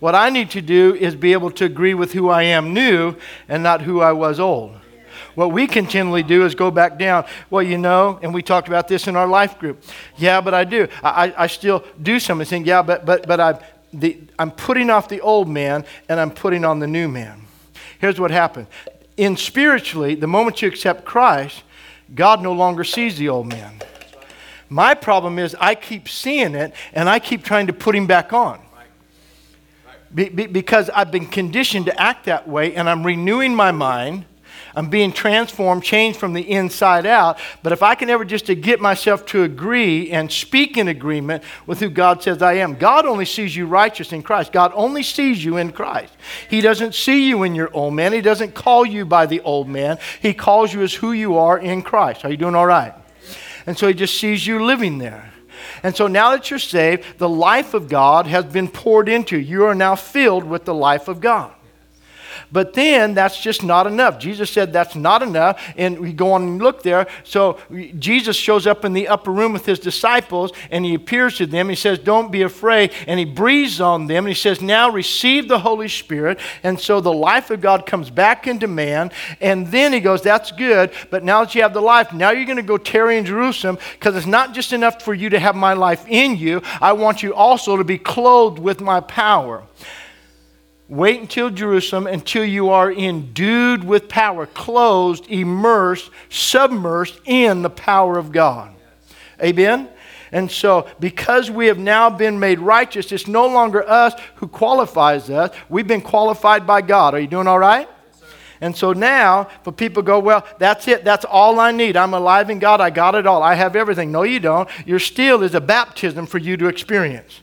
[0.00, 3.14] What I need to do is be able to agree with who I am new
[3.48, 4.74] and not who I was old.
[5.36, 7.24] What we continually do is go back down.
[7.50, 9.84] Well, you know, and we talked about this in our life group.
[10.16, 10.88] Yeah, but I do.
[11.04, 12.44] I, I still do something.
[12.44, 16.32] Saying, yeah, but but but I, the, I'm putting off the old man and I'm
[16.32, 17.42] putting on the new man.
[18.00, 18.66] Here's what happened.
[19.16, 21.62] In spiritually, the moment you accept Christ,
[22.12, 23.80] God no longer sees the old man.
[24.68, 28.32] My problem is I keep seeing it and I keep trying to put him back
[28.32, 28.60] on.
[30.14, 34.26] Be, be, because I've been conditioned to act that way and I'm renewing my mind.
[34.76, 37.38] I'm being transformed, changed from the inside out.
[37.62, 41.44] But if I can ever just to get myself to agree and speak in agreement
[41.66, 44.52] with who God says I am, God only sees you righteous in Christ.
[44.52, 46.12] God only sees you in Christ.
[46.48, 48.12] He doesn't see you in your old man.
[48.12, 49.98] He doesn't call you by the old man.
[50.20, 52.24] He calls you as who you are in Christ.
[52.24, 52.94] Are you doing all right?
[53.66, 55.32] And so he just sees you living there.
[55.82, 59.60] And so now that you're saved, the life of God has been poured into you.
[59.60, 61.52] You are now filled with the life of God.
[62.52, 64.18] But then that's just not enough.
[64.18, 65.60] Jesus said that's not enough.
[65.76, 67.06] And we go on and look there.
[67.24, 67.58] So
[67.98, 71.68] Jesus shows up in the upper room with his disciples and he appears to them.
[71.68, 72.92] He says, Don't be afraid.
[73.06, 76.38] And he breathes on them and he says, Now receive the Holy Spirit.
[76.62, 79.10] And so the life of God comes back into man.
[79.40, 80.92] And then he goes, That's good.
[81.10, 83.78] But now that you have the life, now you're going to go tarry in Jerusalem
[83.92, 86.62] because it's not just enough for you to have my life in you.
[86.80, 89.64] I want you also to be clothed with my power.
[90.88, 98.18] Wait until Jerusalem until you are endued with power, closed, immersed, submersed in the power
[98.18, 98.74] of God.
[99.42, 99.88] Amen?
[100.30, 105.30] And so, because we have now been made righteous, it's no longer us who qualifies
[105.30, 105.54] us.
[105.68, 107.14] We've been qualified by God.
[107.14, 107.88] Are you doing all right?
[108.60, 111.04] And so now, for people go, well, that's it.
[111.04, 111.96] That's all I need.
[111.96, 112.80] I'm alive in God.
[112.80, 113.42] I got it all.
[113.42, 114.10] I have everything.
[114.10, 114.68] No, you don't.
[114.86, 117.40] Your still is a baptism for you to experience.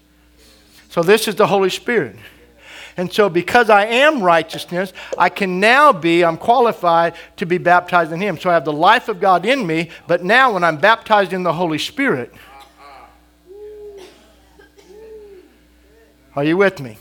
[0.89, 2.17] So this is the Holy Spirit.
[3.01, 8.11] And so, because I am righteousness, I can now be, I'm qualified to be baptized
[8.11, 8.37] in Him.
[8.37, 11.41] So I have the life of God in me, but now when I'm baptized in
[11.41, 12.31] the Holy Spirit,
[16.35, 16.99] are you with me?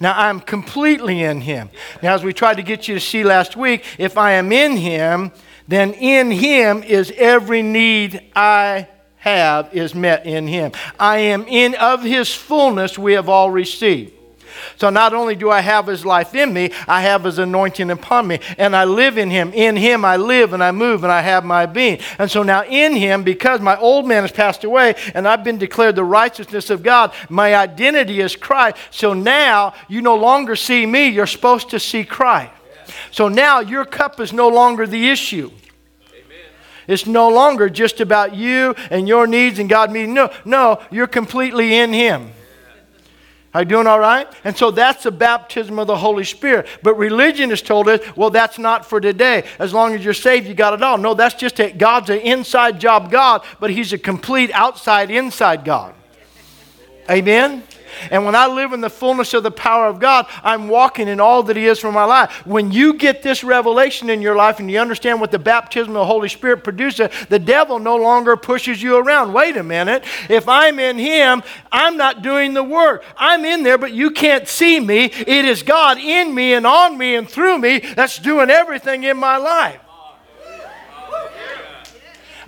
[0.00, 1.70] Now I'm completely in Him.
[2.02, 4.76] Now, as we tried to get you to see last week, if I am in
[4.76, 5.32] Him,
[5.66, 10.72] then in Him is every need I have is met in Him.
[11.00, 14.12] I am in of His fullness we have all received.
[14.76, 18.26] So not only do I have his life in me, I have his anointing upon
[18.26, 19.52] me, and I live in him.
[19.52, 22.00] In him I live and I move and I have my being.
[22.18, 25.58] And so now in him, because my old man has passed away and I've been
[25.58, 28.76] declared the righteousness of God, my identity is Christ.
[28.90, 32.52] So now you no longer see me, you're supposed to see Christ.
[33.10, 35.50] So now your cup is no longer the issue.
[36.86, 40.14] It's no longer just about you and your needs and God meeting.
[40.14, 42.30] No, no, you're completely in Him.
[43.54, 44.26] Are you doing all right?
[44.42, 46.66] And so that's the baptism of the Holy Spirit.
[46.82, 49.44] But religion has told us, well, that's not for today.
[49.60, 50.98] As long as you're saved, you got it all.
[50.98, 55.64] No, that's just a, God's an inside job God, but He's a complete outside inside
[55.64, 55.94] God.
[57.08, 57.62] Amen?
[58.10, 61.20] And when I live in the fullness of the power of God, I'm walking in
[61.20, 62.46] all that He is for my life.
[62.46, 66.00] When you get this revelation in your life and you understand what the baptism of
[66.00, 69.32] the Holy Spirit produces, the devil no longer pushes you around.
[69.32, 70.04] Wait a minute.
[70.28, 73.04] If I'm in Him, I'm not doing the work.
[73.16, 75.04] I'm in there, but you can't see me.
[75.04, 79.16] It is God in me and on me and through me that's doing everything in
[79.16, 79.80] my life.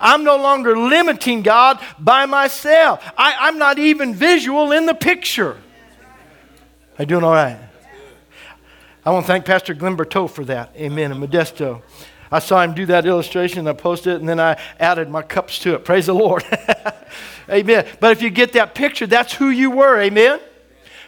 [0.01, 3.05] I'm no longer limiting God by myself.
[3.17, 5.59] I, am not even visual in the picture.
[6.99, 7.59] I doing all right?
[9.05, 10.75] I want to thank Pastor Glenn Bertot for that.
[10.77, 11.13] Amen.
[11.13, 11.83] And Modesto.
[12.31, 13.61] I saw him do that illustration.
[13.61, 15.85] And I posted it, and then I added my cups to it.
[15.85, 16.45] Praise the Lord.
[17.49, 17.87] Amen.
[18.01, 20.01] But if you get that picture, that's who you were.
[20.01, 20.41] Amen.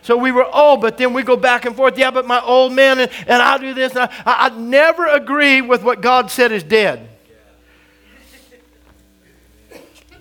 [0.03, 1.98] So we were old, but then we go back and forth.
[1.98, 3.96] Yeah, but my old man, and, and I'll do this.
[3.96, 7.09] I, I never agree with what God said is dead.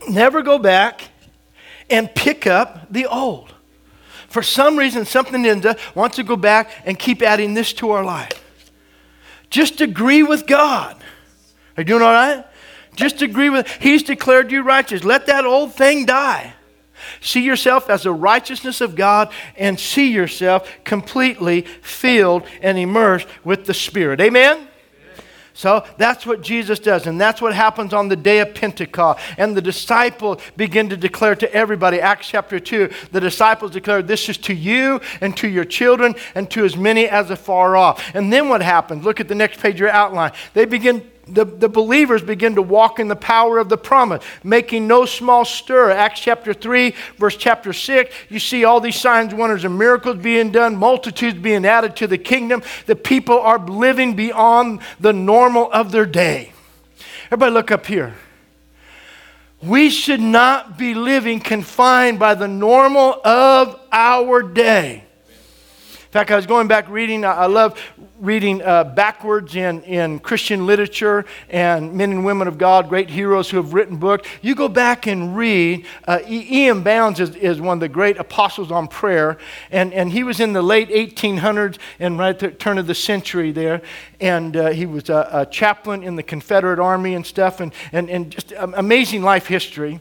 [0.10, 1.02] Never go back
[1.90, 3.54] and pick up the old.
[4.28, 7.92] For some reason, something in us wants to go back and keep adding this to
[7.92, 8.44] our life.
[9.50, 10.96] Just agree with God.
[11.78, 12.46] Are you doing all right?
[12.96, 15.04] Just agree with, He's declared you righteous.
[15.04, 16.54] Let that old thing die.
[17.22, 23.66] See yourself as the righteousness of God and see yourself completely filled and immersed with
[23.66, 24.20] the Spirit.
[24.20, 24.67] Amen?
[25.58, 27.08] So that's what Jesus does.
[27.08, 29.20] And that's what happens on the day of Pentecost.
[29.40, 34.30] And the disciples begin to declare to everybody, Acts chapter 2, the disciples declare, This
[34.30, 38.14] is to you and to your children and to as many as are far off.
[38.14, 39.04] And then what happens?
[39.04, 40.32] Look at the next page of your outline.
[40.54, 44.88] They begin the, the believers begin to walk in the power of the promise, making
[44.88, 45.92] no small stir.
[45.92, 50.52] Acts chapter 3, verse chapter 6, you see all these signs, wonders, and miracles being
[50.52, 52.62] done, multitudes being added to the kingdom.
[52.86, 56.52] The people are living beyond the normal of their day.
[57.28, 58.16] Everybody, look up here.
[59.62, 65.07] We should not be living confined by the normal of our day.
[66.18, 67.80] In fact, I was going back reading, I love
[68.20, 73.52] reading uh, backwards in, in Christian literature and men and women of God, great heroes
[73.52, 74.28] who have written books.
[74.42, 75.86] You go back and read.
[76.08, 76.82] Uh, E.M.
[76.82, 79.38] Bounds is, is one of the great apostles on prayer,
[79.70, 82.96] and, and he was in the late 1800s and right at the turn of the
[82.96, 83.84] century there.
[84.20, 88.10] And uh, he was a, a, chaplain in the Confederate Army and stuff, and, and,
[88.10, 90.00] and just amazing life history.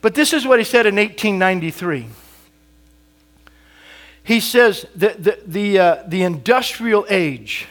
[0.00, 2.06] But this is what he said in 1893
[4.26, 7.68] he says that the, the, uh, the industrial age,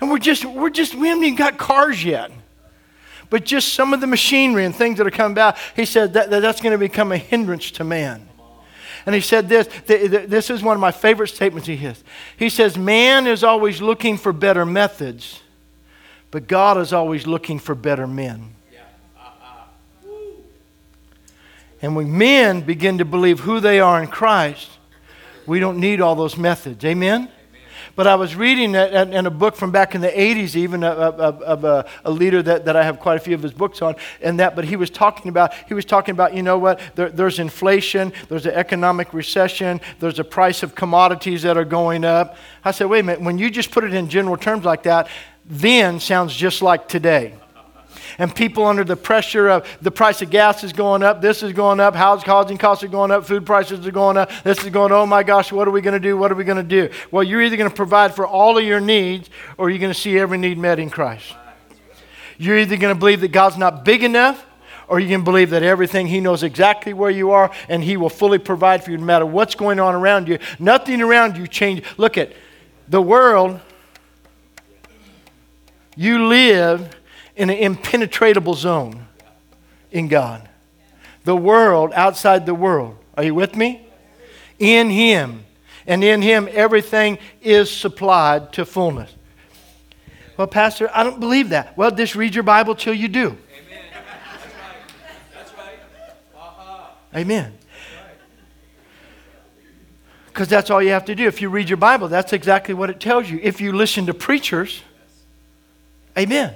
[0.00, 2.32] and we're just, we're just, we haven't even got cars yet.
[3.30, 6.30] But just some of the machinery and things that are coming about, he said that,
[6.30, 8.28] that that's going to become a hindrance to man.
[9.06, 12.02] And he said this, this is one of my favorite statements he has.
[12.36, 15.42] He says, Man is always looking for better methods,
[16.32, 18.56] but God is always looking for better men.
[21.80, 24.70] And when men begin to believe who they are in Christ,
[25.46, 26.84] we don't need all those methods.
[26.84, 27.30] Amen?
[27.94, 31.38] But I was reading in a book from back in the 80s, even uh, uh,
[31.42, 33.80] of, a, uh, a, leader that, that I have quite a few of his books
[33.80, 36.78] on, and that, but he was talking about, he was talking about, you know what,
[36.94, 42.04] there, there's inflation, there's an economic recession, there's a price of commodities that are going
[42.04, 42.36] up.
[42.64, 45.08] I said, wait a minute, when you just put it in general terms like that,
[45.46, 47.34] then sounds just like today
[48.18, 51.52] and people under the pressure of the price of gas is going up, this is
[51.52, 54.92] going up, housing costs are going up, food prices are going up, this is going,
[54.92, 56.16] oh my gosh, what are we going to do?
[56.16, 56.92] What are we going to do?
[57.10, 59.98] Well, you're either going to provide for all of your needs or you're going to
[59.98, 61.34] see every need met in Christ.
[62.38, 64.44] You're either going to believe that God's not big enough
[64.88, 68.10] or you can believe that everything He knows exactly where you are and He will
[68.10, 70.38] fully provide for you no matter what's going on around you.
[70.58, 71.82] Nothing around you change.
[71.96, 72.32] Look at
[72.88, 73.60] the world.
[75.96, 76.94] You live
[77.36, 79.06] in an impenetrable zone
[79.90, 80.48] in God.
[81.24, 82.96] The world outside the world.
[83.14, 83.86] Are you with me?
[84.58, 85.44] In Him.
[85.86, 89.14] And in Him, everything is supplied to fullness.
[90.36, 91.76] Well, Pastor, I don't believe that.
[91.76, 93.36] Well, just read your Bible till you do.
[97.14, 97.14] Amen.
[97.14, 97.58] Amen.
[100.26, 101.26] Because that's all you have to do.
[101.26, 103.40] If you read your Bible, that's exactly what it tells you.
[103.42, 104.82] If you listen to preachers,
[106.18, 106.54] amen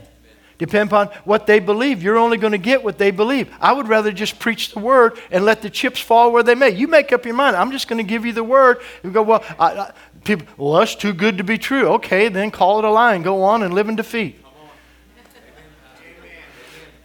[0.60, 2.02] depend upon what they believe.
[2.02, 3.52] You're only going to get what they believe.
[3.60, 6.70] I would rather just preach the word and let the chips fall where they may.
[6.70, 7.56] You make up your mind.
[7.56, 8.78] I'm just going to give you the word.
[9.02, 9.92] You go, well, I, I,
[10.22, 11.88] people, well, that's too good to be true.
[11.94, 14.38] Okay, then call it a lie and go on and live in defeat.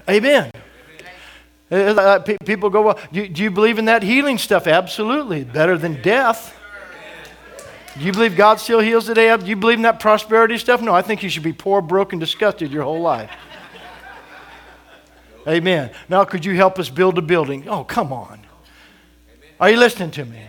[0.07, 0.51] Amen.
[1.71, 4.67] Uh, uh people go, well, do, do you believe in that healing stuff?
[4.67, 5.45] Absolutely.
[5.45, 6.59] Better than death.
[7.97, 9.35] Do you believe God still heals today?
[9.37, 10.81] Do you believe in that prosperity stuff?
[10.81, 13.31] No, I think you should be poor, broken, disgusted your whole life.
[15.47, 15.91] Amen.
[16.09, 17.69] Now, could you help us build a building?
[17.69, 18.41] Oh, come on.
[19.59, 20.41] Are you listening to me?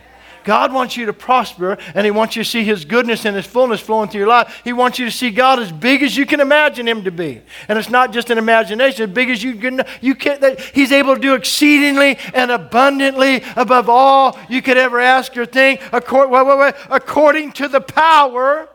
[0.47, 3.45] God wants you to prosper and He wants you to see His goodness and His
[3.45, 4.63] fullness flowing through your life.
[4.63, 7.43] He wants you to see God as big as you can imagine Him to be.
[7.67, 9.83] And it's not just an imagination, as big as you can.
[10.01, 15.01] You can that He's able to do exceedingly and abundantly above all you could ever
[15.01, 18.69] ask or think, according, wait, wait, wait, according to the power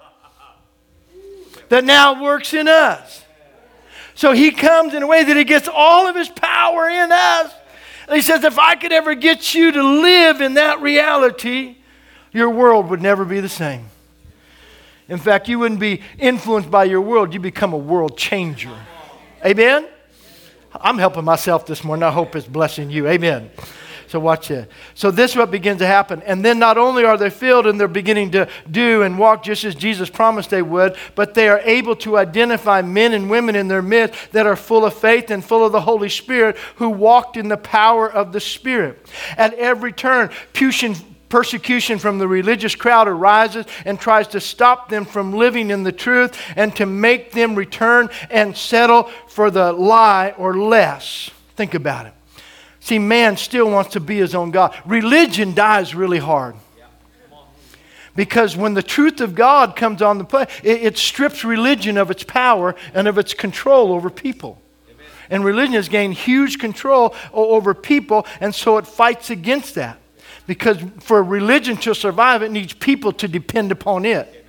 [1.70, 3.24] that now works in us.
[4.14, 7.54] So He comes in a way that He gets all of His power in us
[8.08, 11.78] and he says, if I could ever get you to live in that reality,
[12.32, 13.88] your world would never be the same.
[15.08, 18.76] In fact, you wouldn't be influenced by your world, you become a world changer.
[19.46, 19.88] Amen?
[20.74, 22.04] I'm helping myself this morning.
[22.04, 23.08] I hope it's blessing you.
[23.08, 23.52] Amen.
[24.12, 24.70] So watch it.
[24.94, 26.22] So this is what begins to happen.
[26.24, 29.64] And then not only are they filled and they're beginning to do and walk just
[29.64, 33.70] as Jesus promised they would, but they are able to identify men and women in
[33.70, 37.38] their midst that are full of faith and full of the Holy Spirit who walked
[37.38, 39.10] in the power of the Spirit.
[39.38, 40.30] At every turn,
[41.30, 45.92] persecution from the religious crowd arises and tries to stop them from living in the
[45.94, 51.32] truth and to make them return and settle for the lie or less.
[51.56, 52.14] Think about it.
[52.82, 54.76] See, man still wants to be his own God.
[54.86, 56.56] Religion dies really hard.
[58.16, 62.12] Because when the truth of God comes on the play, it, it strips religion of
[62.12, 64.62] its power and of its control over people.
[64.90, 65.06] Amen.
[65.30, 69.98] And religion has gained huge control over people, and so it fights against that.
[70.46, 74.28] Because for religion to survive, it needs people to depend upon it.
[74.28, 74.44] Amen.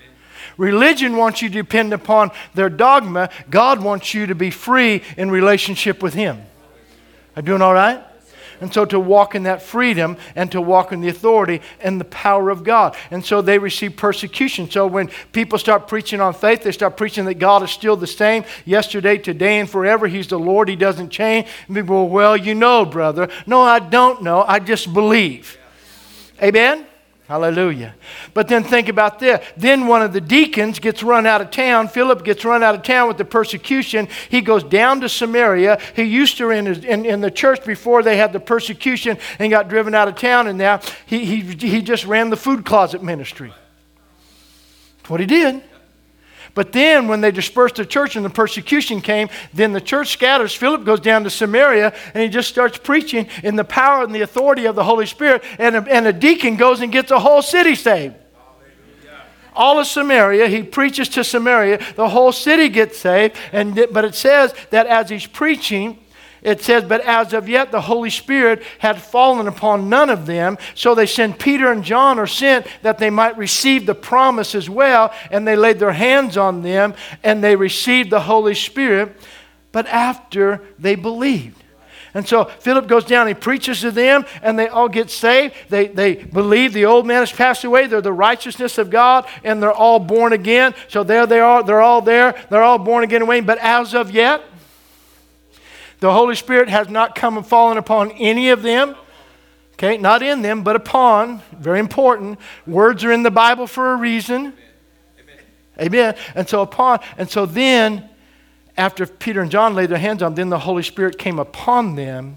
[0.56, 3.30] Religion wants you to depend upon their dogma.
[3.48, 6.42] God wants you to be free in relationship with Him.
[7.36, 8.02] Are you doing all right?
[8.62, 12.04] And so to walk in that freedom and to walk in the authority and the
[12.04, 12.96] power of God.
[13.10, 14.70] And so they receive persecution.
[14.70, 18.06] So when people start preaching on faith, they start preaching that God is still the
[18.06, 20.06] same yesterday, today, and forever.
[20.06, 20.68] He's the Lord.
[20.68, 21.48] He doesn't change.
[21.66, 23.28] And people, well, you know, brother.
[23.46, 24.44] No, I don't know.
[24.46, 25.58] I just believe.
[26.40, 26.86] Amen?
[27.28, 27.94] Hallelujah.
[28.34, 29.44] But then think about this.
[29.56, 31.88] Then one of the deacons gets run out of town.
[31.88, 34.08] Philip gets run out of town with the persecution.
[34.28, 35.80] He goes down to Samaria.
[35.94, 39.68] He used to in, in, in the church before they had the persecution and got
[39.68, 40.48] driven out of town.
[40.48, 43.52] And now he, he, he just ran the food closet ministry.
[44.98, 45.62] That's what he did.
[46.54, 50.54] But then, when they dispersed the church and the persecution came, then the church scatters.
[50.54, 54.20] Philip goes down to Samaria and he just starts preaching in the power and the
[54.20, 55.42] authority of the Holy Spirit.
[55.58, 58.16] And a, and a deacon goes and gets a whole city saved.
[59.54, 61.78] All of Samaria, he preaches to Samaria.
[61.94, 63.36] The whole city gets saved.
[63.52, 65.98] And, but it says that as he's preaching,
[66.42, 70.58] it says, But as of yet the Holy Spirit had fallen upon none of them.
[70.74, 74.68] So they sent Peter and John are sent that they might receive the promise as
[74.68, 75.14] well.
[75.30, 79.16] And they laid their hands on them and they received the Holy Spirit.
[79.70, 81.62] But after they believed.
[82.14, 85.54] And so Philip goes down, he preaches to them, and they all get saved.
[85.70, 87.86] They, they believe the old man has passed away.
[87.86, 90.74] They're the righteousness of God, and they're all born again.
[90.88, 91.62] So there they are.
[91.62, 92.34] They're all there.
[92.50, 93.46] They're all born again and waiting.
[93.46, 94.42] But as of yet,
[96.02, 98.96] the Holy Spirit has not come and fallen upon any of them.
[99.74, 101.40] Okay, not in them, but upon.
[101.52, 102.40] Very important.
[102.66, 104.52] Words are in the Bible for a reason.
[105.80, 106.16] Amen.
[106.34, 108.10] And so upon, and so then,
[108.76, 111.94] after Peter and John laid their hands on, them, then the Holy Spirit came upon
[111.94, 112.36] them,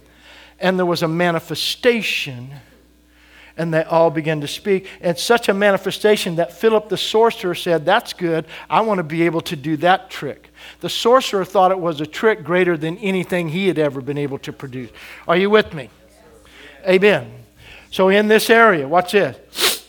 [0.59, 2.51] and there was a manifestation
[3.57, 4.87] and they all began to speak.
[4.99, 8.45] And such a manifestation that Philip the sorcerer said, That's good.
[8.69, 10.49] I want to be able to do that trick.
[10.81, 14.37] The sorcerer thought it was a trick greater than anything he had ever been able
[14.39, 14.89] to produce.
[15.27, 15.89] Are you with me?
[16.87, 17.31] Amen.
[17.91, 19.85] So, in this area, watch this.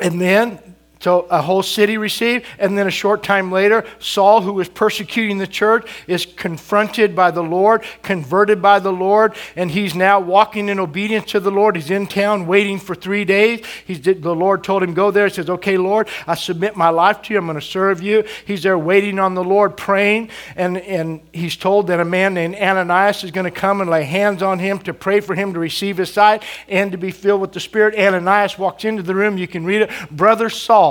[0.00, 0.58] And then
[1.00, 5.38] so a whole city received, and then a short time later, Saul, who was persecuting
[5.38, 10.68] the church, is confronted by the Lord, converted by the Lord, and he's now walking
[10.68, 11.76] in obedience to the Lord.
[11.76, 13.64] He's in town waiting for three days.
[13.86, 15.26] He's, the Lord told him, Go there.
[15.26, 17.38] He says, Okay, Lord, I submit my life to you.
[17.38, 18.22] I'm going to serve you.
[18.46, 22.56] He's there waiting on the Lord, praying, and, and he's told that a man named
[22.56, 25.58] Ananias is going to come and lay hands on him to pray for him to
[25.58, 27.98] receive his sight and to be filled with the Spirit.
[27.98, 29.38] Ananias walks into the room.
[29.38, 29.90] You can read it.
[30.10, 30.89] Brother Saul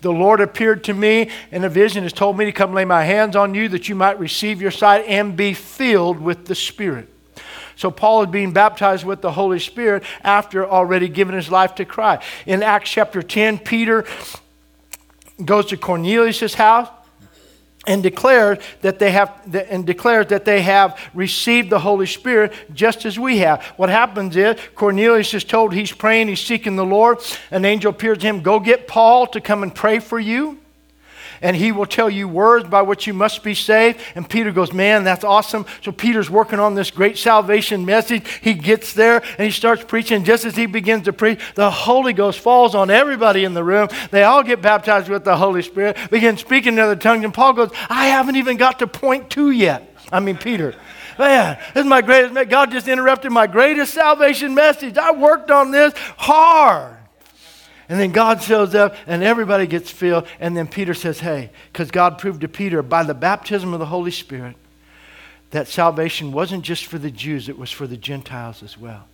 [0.00, 3.04] the Lord appeared to me in a vision, has told me to come lay my
[3.04, 7.08] hands on you that you might receive your sight and be filled with the Spirit.
[7.76, 11.84] So Paul is being baptized with the Holy Spirit after already giving his life to
[11.84, 12.22] Christ.
[12.46, 14.04] In Acts chapter 10, Peter
[15.44, 16.88] goes to Cornelius' house
[17.86, 19.32] and declares that they have
[19.70, 23.62] and declares that they have received the Holy Spirit just as we have.
[23.76, 27.18] What happens is Cornelius is told he's praying, he's seeking the Lord.
[27.50, 30.58] An angel appears to him, go get Paul to come and pray for you.
[31.40, 34.00] And he will tell you words by which you must be saved.
[34.14, 35.66] And Peter goes, Man, that's awesome.
[35.82, 38.28] So Peter's working on this great salvation message.
[38.42, 40.24] He gets there and he starts preaching.
[40.24, 43.88] Just as he begins to preach, the Holy Ghost falls on everybody in the room.
[44.10, 47.24] They all get baptized with the Holy Spirit, begin speaking in other tongues.
[47.24, 49.94] And Paul goes, I haven't even got to point two yet.
[50.12, 50.74] I mean, Peter.
[51.18, 52.48] Man, this is my greatest.
[52.48, 54.98] God just interrupted my greatest salvation message.
[54.98, 56.96] I worked on this hard.
[57.88, 60.26] And then God shows up and everybody gets filled.
[60.40, 63.86] And then Peter says, Hey, because God proved to Peter by the baptism of the
[63.86, 64.56] Holy Spirit
[65.50, 69.06] that salvation wasn't just for the Jews, it was for the Gentiles as well.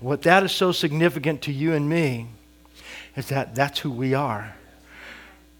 [0.00, 2.26] What that is so significant to you and me
[3.16, 4.54] is that that's who we are.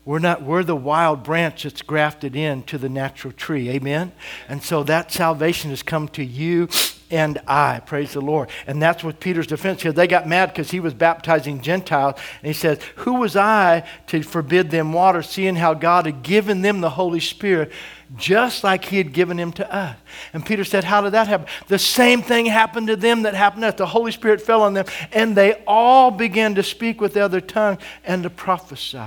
[0.05, 3.69] We're not, we're the wild branch that's grafted into the natural tree.
[3.69, 4.13] Amen?
[4.49, 6.69] And so that salvation has come to you
[7.11, 7.81] and I.
[7.81, 8.51] Praise the Lord.
[8.67, 9.93] And that's what Peter's defense here.
[9.93, 12.15] They got mad because he was baptizing Gentiles.
[12.43, 16.63] And he says, Who was I to forbid them water, seeing how God had given
[16.63, 17.73] them the Holy Spirit?
[18.17, 19.97] Just like he had given him to us.
[20.33, 21.47] And Peter said, How did that happen?
[21.69, 23.75] The same thing happened to them that happened to us.
[23.75, 27.81] The Holy Spirit fell on them, and they all began to speak with other tongues
[28.05, 29.03] and to prophesy.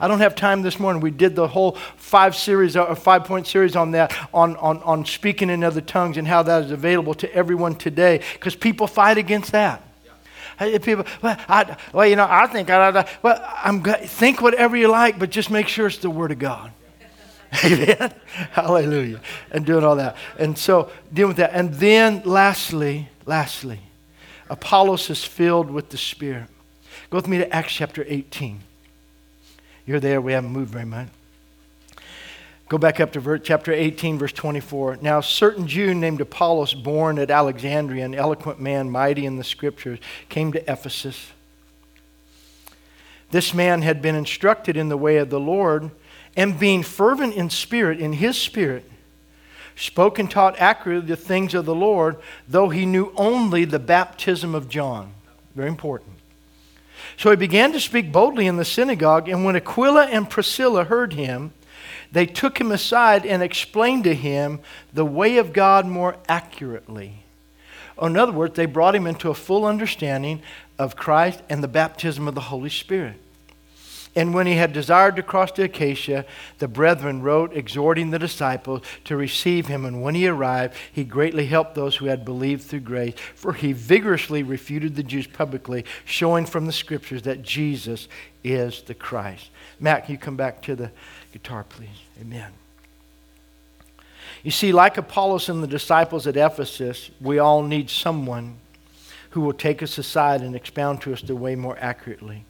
[0.00, 1.02] I don't have time this morning.
[1.02, 4.82] We did the whole five series, or uh, five point series on that, on, on,
[4.82, 8.86] on speaking in other tongues and how that is available to everyone today, because people
[8.86, 9.82] fight against that.
[10.58, 15.18] People, well, I, well, you know, I think I, well, I'm think whatever you like,
[15.18, 16.72] but just make sure it's the Word of God.
[17.64, 18.14] Amen.
[18.52, 19.20] Hallelujah.
[19.50, 20.16] And doing all that.
[20.38, 21.52] And so dealing with that.
[21.52, 23.80] And then lastly, lastly,
[24.48, 26.48] Apollos is filled with the Spirit.
[27.10, 28.60] Go with me to Acts chapter 18.
[29.86, 31.08] You're there, we haven't moved very much.
[32.68, 34.98] Go back up to chapter 18, verse 24.
[35.00, 39.44] Now, a certain Jew named Apollos, born at Alexandria, an eloquent man, mighty in the
[39.44, 41.30] scriptures, came to Ephesus.
[43.30, 45.92] This man had been instructed in the way of the Lord
[46.36, 48.90] and being fervent in spirit, in his spirit,
[49.74, 52.16] spoke and taught accurately the things of the Lord,
[52.48, 55.12] though he knew only the baptism of John.
[55.54, 56.12] Very important.
[57.16, 61.14] So he began to speak boldly in the synagogue, and when Aquila and Priscilla heard
[61.14, 61.52] him,
[62.12, 64.60] they took him aside and explained to him
[64.92, 67.24] the way of God more accurately.
[68.00, 70.42] In other words, they brought him into a full understanding
[70.78, 73.16] of Christ and the baptism of the Holy Spirit.
[74.16, 76.24] And when he had desired to cross to Achaia,
[76.56, 79.84] the brethren wrote, exhorting the disciples to receive him.
[79.84, 83.74] And when he arrived, he greatly helped those who had believed through grace, for he
[83.74, 88.08] vigorously refuted the Jews publicly, showing from the scriptures that Jesus
[88.42, 89.50] is the Christ.
[89.78, 90.90] Matt, can you come back to the
[91.32, 92.00] guitar, please?
[92.18, 92.52] Amen.
[94.42, 98.56] You see, like Apollos and the disciples at Ephesus, we all need someone
[99.30, 102.46] who will take us aside and expound to us the way more accurately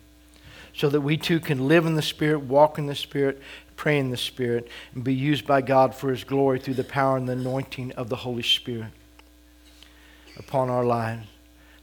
[0.76, 3.40] so that we too can live in the Spirit, walk in the Spirit,
[3.76, 7.16] pray in the Spirit, and be used by God for His glory through the power
[7.16, 8.90] and the anointing of the Holy Spirit
[10.36, 11.26] upon our lives.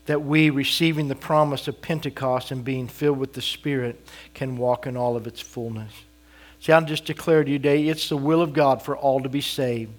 [0.05, 4.85] That we, receiving the promise of Pentecost and being filled with the Spirit, can walk
[4.85, 5.93] in all of its fullness.
[6.59, 9.29] See, I just declare to you today it's the will of God for all to
[9.29, 9.91] be saved,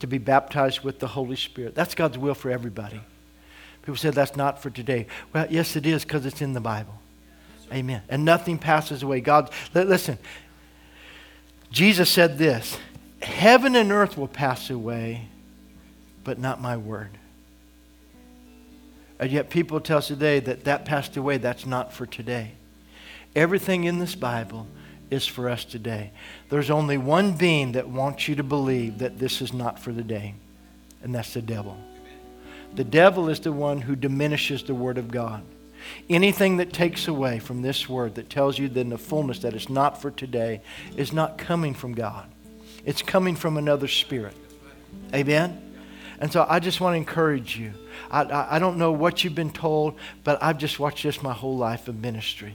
[0.00, 1.74] to be baptized with the Holy Spirit.
[1.74, 3.00] That's God's will for everybody.
[3.80, 5.06] People said that's not for today.
[5.32, 7.01] Well, yes, it is because it's in the Bible.
[7.72, 8.02] Amen.
[8.08, 9.20] And nothing passes away.
[9.20, 10.18] God, listen,
[11.70, 12.78] Jesus said this
[13.22, 15.28] Heaven and earth will pass away,
[16.22, 17.10] but not my word.
[19.18, 22.52] And yet people tell us today that that passed away, that's not for today.
[23.34, 24.66] Everything in this Bible
[25.10, 26.10] is for us today.
[26.50, 30.02] There's only one being that wants you to believe that this is not for the
[30.02, 30.34] day,
[31.02, 31.78] and that's the devil.
[32.74, 35.42] The devil is the one who diminishes the Word of God.
[36.08, 39.54] Anything that takes away from this word that tells you that in the fullness that
[39.54, 40.60] it's not for today
[40.96, 42.28] is not coming from God.
[42.84, 44.36] It's coming from another spirit.
[45.14, 45.74] Amen?
[46.18, 47.72] And so I just want to encourage you.
[48.10, 51.32] I, I, I, don't know what you've been told, but I've just watched this my
[51.32, 52.54] whole life of ministry.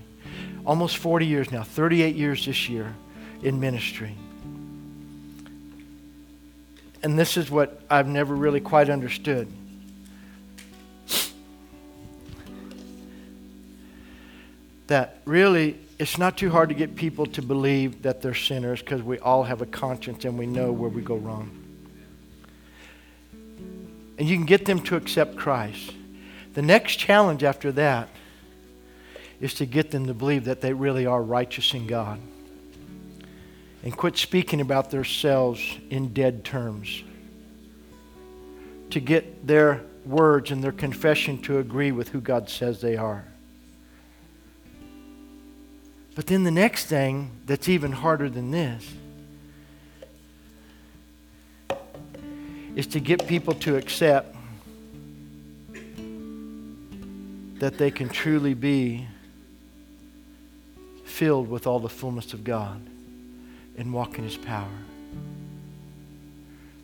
[0.66, 2.96] Almost 40 years now, 38 years this year
[3.42, 4.16] in ministry.
[7.04, 9.52] And this is what I've never really quite understood.
[14.88, 19.02] That really it's not too hard to get people to believe that they're sinners because
[19.02, 21.50] we all have a conscience and we know where we go wrong.
[24.20, 25.94] And you can get them to accept Christ.
[26.54, 28.10] The next challenge after that
[29.40, 32.20] is to get them to believe that they really are righteous in God
[33.84, 37.04] and quit speaking about themselves in dead terms.
[38.92, 43.26] To get their words and their confession to agree with who God says they are.
[46.18, 48.92] But then the next thing that's even harder than this
[52.76, 54.36] is to get people to accept
[57.60, 59.08] that they can truly be
[61.06, 62.82] filled with all the fullness of God
[63.78, 64.66] and walk in His power.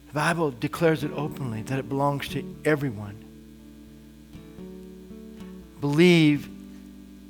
[0.10, 3.18] The Bible declares it openly that it belongs to everyone.
[5.82, 6.53] Believe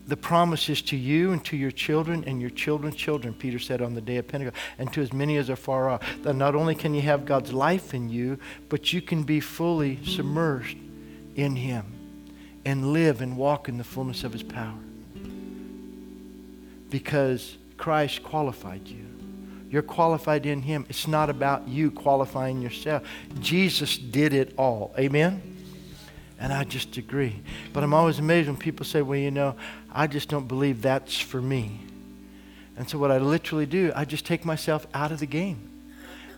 [0.08, 3.94] the promises to you and to your children and your children's children, Peter said on
[3.94, 6.02] the day of Pentecost, and to as many as are far off.
[6.24, 8.38] That not only can you have God's life in you,
[8.70, 10.78] but you can be fully submerged
[11.36, 11.86] in Him
[12.66, 14.80] and live and walk in the fullness of His power.
[16.90, 19.06] Because Christ qualified you.
[19.70, 20.86] You're qualified in Him.
[20.90, 23.04] It's not about you qualifying yourself.
[23.40, 24.94] Jesus did it all.
[25.00, 25.42] Amen?
[26.40, 27.42] And I just agree.
[27.72, 29.56] But I'm always amazed when people say, well, you know,
[29.94, 31.80] I just don't believe that's for me.
[32.76, 35.70] And so what I literally do, I just take myself out of the game.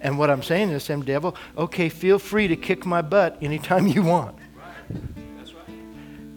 [0.01, 3.87] And what I'm saying is, Sam devil, okay, feel free to kick my butt anytime
[3.87, 4.35] you want.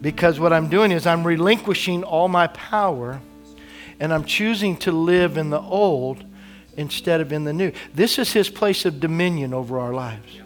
[0.01, 3.19] Because what I'm doing is I'm relinquishing all my power
[3.99, 6.23] and I'm choosing to live in the old
[6.77, 7.73] instead of in the new.
[7.93, 10.39] This is his place of dominion over our lives.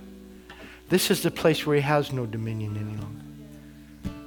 [0.89, 3.22] This is the place where he has no dominion any longer.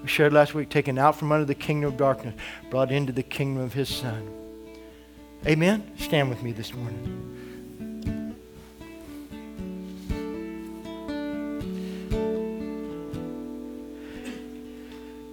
[0.07, 2.37] We shared last week, taken out from under the kingdom of darkness,
[2.71, 4.31] brought into the kingdom of his son.
[5.45, 5.83] Amen?
[5.99, 7.25] Stand with me this morning.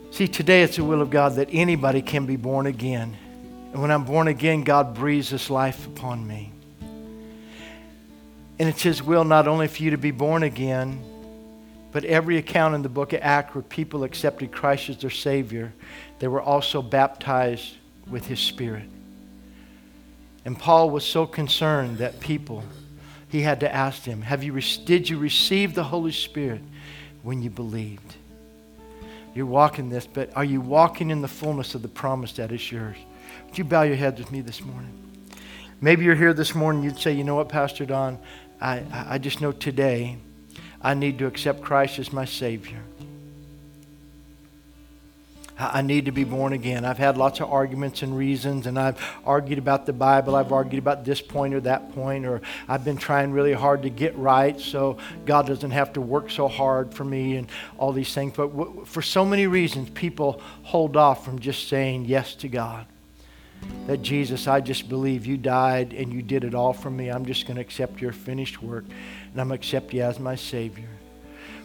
[0.10, 3.16] See, today it's the will of God that anybody can be born again.
[3.74, 6.52] And when I'm born again, God breathes this life upon me.
[8.58, 11.13] And it's His will not only for you to be born again,
[11.94, 15.72] but every account in the book of Acts where people accepted Christ as their Savior,
[16.18, 17.76] they were also baptized
[18.10, 18.90] with His Spirit.
[20.44, 22.64] And Paul was so concerned that people,
[23.30, 26.62] he had to ask them, Have you, Did you receive the Holy Spirit
[27.22, 28.16] when you believed?
[29.36, 32.72] You're walking this, but are you walking in the fullness of the promise that is
[32.72, 32.98] yours?
[33.46, 35.00] Would you bow your heads with me this morning?
[35.80, 38.18] Maybe you're here this morning, you'd say, You know what, Pastor Don?
[38.60, 40.18] I, I just know today
[40.84, 42.82] I need to accept Christ as my Savior.
[45.58, 46.84] I need to be born again.
[46.84, 50.36] I've had lots of arguments and reasons, and I've argued about the Bible.
[50.36, 53.90] I've argued about this point or that point, or I've been trying really hard to
[53.90, 58.14] get right so God doesn't have to work so hard for me and all these
[58.14, 58.34] things.
[58.36, 62.88] But for so many reasons, people hold off from just saying yes to God.
[63.88, 67.10] That Jesus, I just believe you died and you did it all for me.
[67.10, 68.86] I'm just going to accept your finished work
[69.34, 70.88] and I'm going to accept you as my Savior.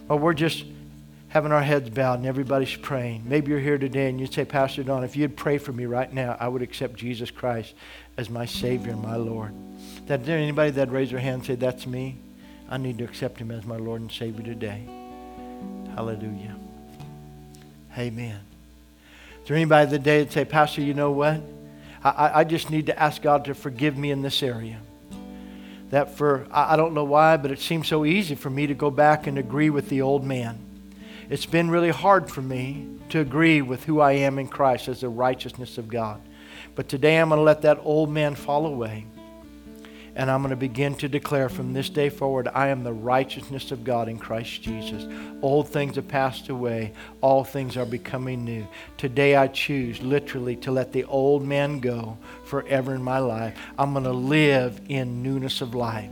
[0.09, 0.65] Well, we're just
[1.29, 3.25] having our heads bowed and everybody's praying.
[3.27, 6.11] Maybe you're here today and you'd say, Pastor Don, if you'd pray for me right
[6.11, 7.75] now, I would accept Jesus Christ
[8.17, 9.53] as my Savior and my Lord.
[10.07, 12.17] That there anybody that'd raise their hand and say, That's me?
[12.71, 14.89] I need to accept him as my Lord and Savior today.
[15.95, 16.57] Hallelujah.
[17.99, 18.41] Amen.
[19.43, 21.43] Is there anybody today that say, Pastor, you know what?
[22.03, 24.79] I, I just need to ask God to forgive me in this area
[25.91, 28.91] that for, I don't know why, but it seems so easy for me to go
[28.91, 30.59] back and agree with the old man.
[31.31, 35.01] It's been really hard for me to agree with who I am in Christ as
[35.01, 36.21] the righteousness of God.
[36.75, 39.07] But today I'm going to let that old man fall away.
[40.19, 43.71] And I'm going to begin to declare from this day forward, I am the righteousness
[43.71, 45.07] of God in Christ Jesus.
[45.43, 48.67] Old things have passed away, all things are becoming new.
[48.97, 53.57] Today I choose literally to let the old man go forever in my life.
[53.79, 56.11] I'm going to live in newness of life.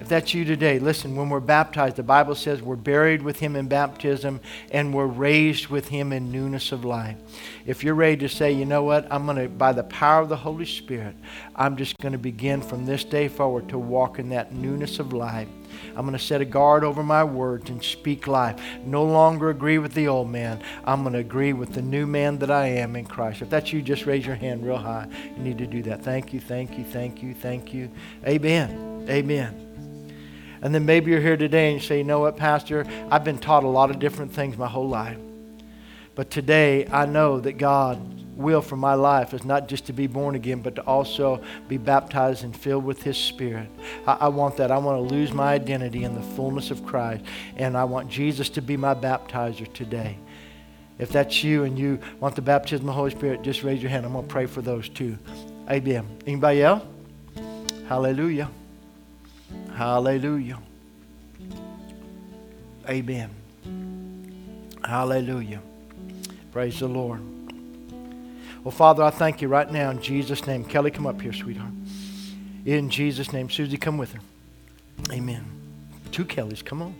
[0.00, 3.54] If that's you today, listen, when we're baptized, the Bible says we're buried with him
[3.54, 4.40] in baptism
[4.70, 7.18] and we're raised with him in newness of life.
[7.66, 10.30] If you're ready to say, you know what, I'm going to, by the power of
[10.30, 11.14] the Holy Spirit,
[11.54, 15.12] I'm just going to begin from this day forward to walk in that newness of
[15.12, 15.48] life.
[15.88, 18.58] I'm going to set a guard over my words and speak life.
[18.86, 20.62] No longer agree with the old man.
[20.84, 23.42] I'm going to agree with the new man that I am in Christ.
[23.42, 25.08] If that's you, just raise your hand real high.
[25.36, 26.02] You need to do that.
[26.02, 27.90] Thank you, thank you, thank you, thank you.
[28.26, 29.06] Amen.
[29.08, 29.69] Amen.
[30.62, 32.86] And then maybe you're here today and you say, you know what, Pastor?
[33.10, 35.16] I've been taught a lot of different things my whole life.
[36.14, 37.98] But today I know that God
[38.36, 41.76] will for my life is not just to be born again, but to also be
[41.76, 43.68] baptized and filled with His Spirit.
[44.06, 44.70] I, I, want that.
[44.70, 47.24] I want to lose my identity in the fullness of Christ.
[47.56, 50.16] And I want Jesus to be my baptizer today.
[50.98, 53.90] If that's you and you want the baptism of the Holy Spirit, just raise your
[53.90, 54.04] hand.
[54.04, 55.16] I'm going to pray for those too.
[55.68, 56.06] Amen.
[56.26, 56.82] Anybody else?
[57.88, 58.50] Hallelujah.
[59.74, 60.58] Hallelujah.
[62.88, 63.30] Amen.
[64.84, 65.60] Hallelujah.
[66.52, 67.20] Praise the Lord.
[68.64, 70.64] Well, Father, I thank you right now in Jesus' name.
[70.64, 71.72] Kelly, come up here, sweetheart.
[72.66, 73.48] In Jesus' name.
[73.48, 74.20] Susie, come with her.
[75.12, 75.44] Amen.
[76.12, 76.94] Two Kellys, come on.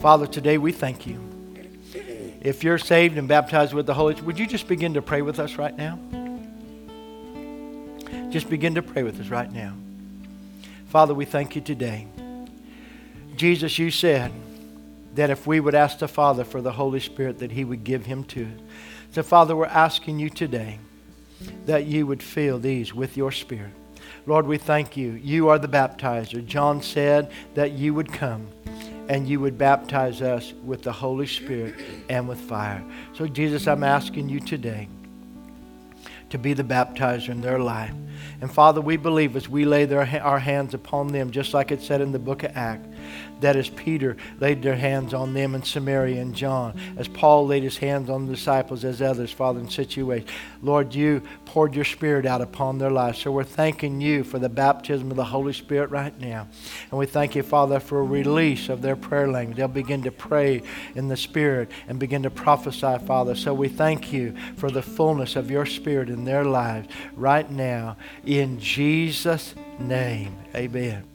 [0.00, 1.29] Father, today we thank you.
[2.40, 5.20] If you're saved and baptized with the Holy Spirit, would you just begin to pray
[5.20, 5.98] with us right now?
[8.30, 9.74] Just begin to pray with us right now.
[10.86, 12.06] Father, we thank you today.
[13.36, 14.32] Jesus, you said
[15.14, 18.06] that if we would ask the Father for the Holy Spirit, that he would give
[18.06, 18.60] him to us.
[19.12, 20.78] So, Father, we're asking you today
[21.66, 23.72] that you would fill these with your Spirit.
[24.26, 25.12] Lord, we thank you.
[25.12, 26.44] You are the baptizer.
[26.44, 28.48] John said that you would come
[29.10, 31.74] and you would baptize us with the Holy Spirit
[32.08, 32.80] and with fire.
[33.12, 34.88] So, Jesus, I'm asking you today
[36.28, 37.92] to be the baptizer in their life.
[38.40, 41.82] And Father, we believe as we lay their, our hands upon them, just like it
[41.82, 42.86] said in the book of Acts,
[43.40, 47.62] that as Peter laid their hands on them in Samaria and John, as Paul laid
[47.62, 50.30] his hands on the disciples, as others, Father, in situations.
[50.62, 53.18] Lord, you poured your Spirit out upon their lives.
[53.18, 56.48] So we're thanking you for the baptism of the Holy Spirit right now.
[56.90, 59.56] And we thank you, Father, for a release of their prayer language.
[59.56, 60.62] They'll begin to pray
[60.94, 63.34] in the Spirit and begin to prophesy, Father.
[63.34, 67.96] So we thank you for the fullness of your Spirit in their lives right now.
[68.24, 71.09] In Jesus' name, amen.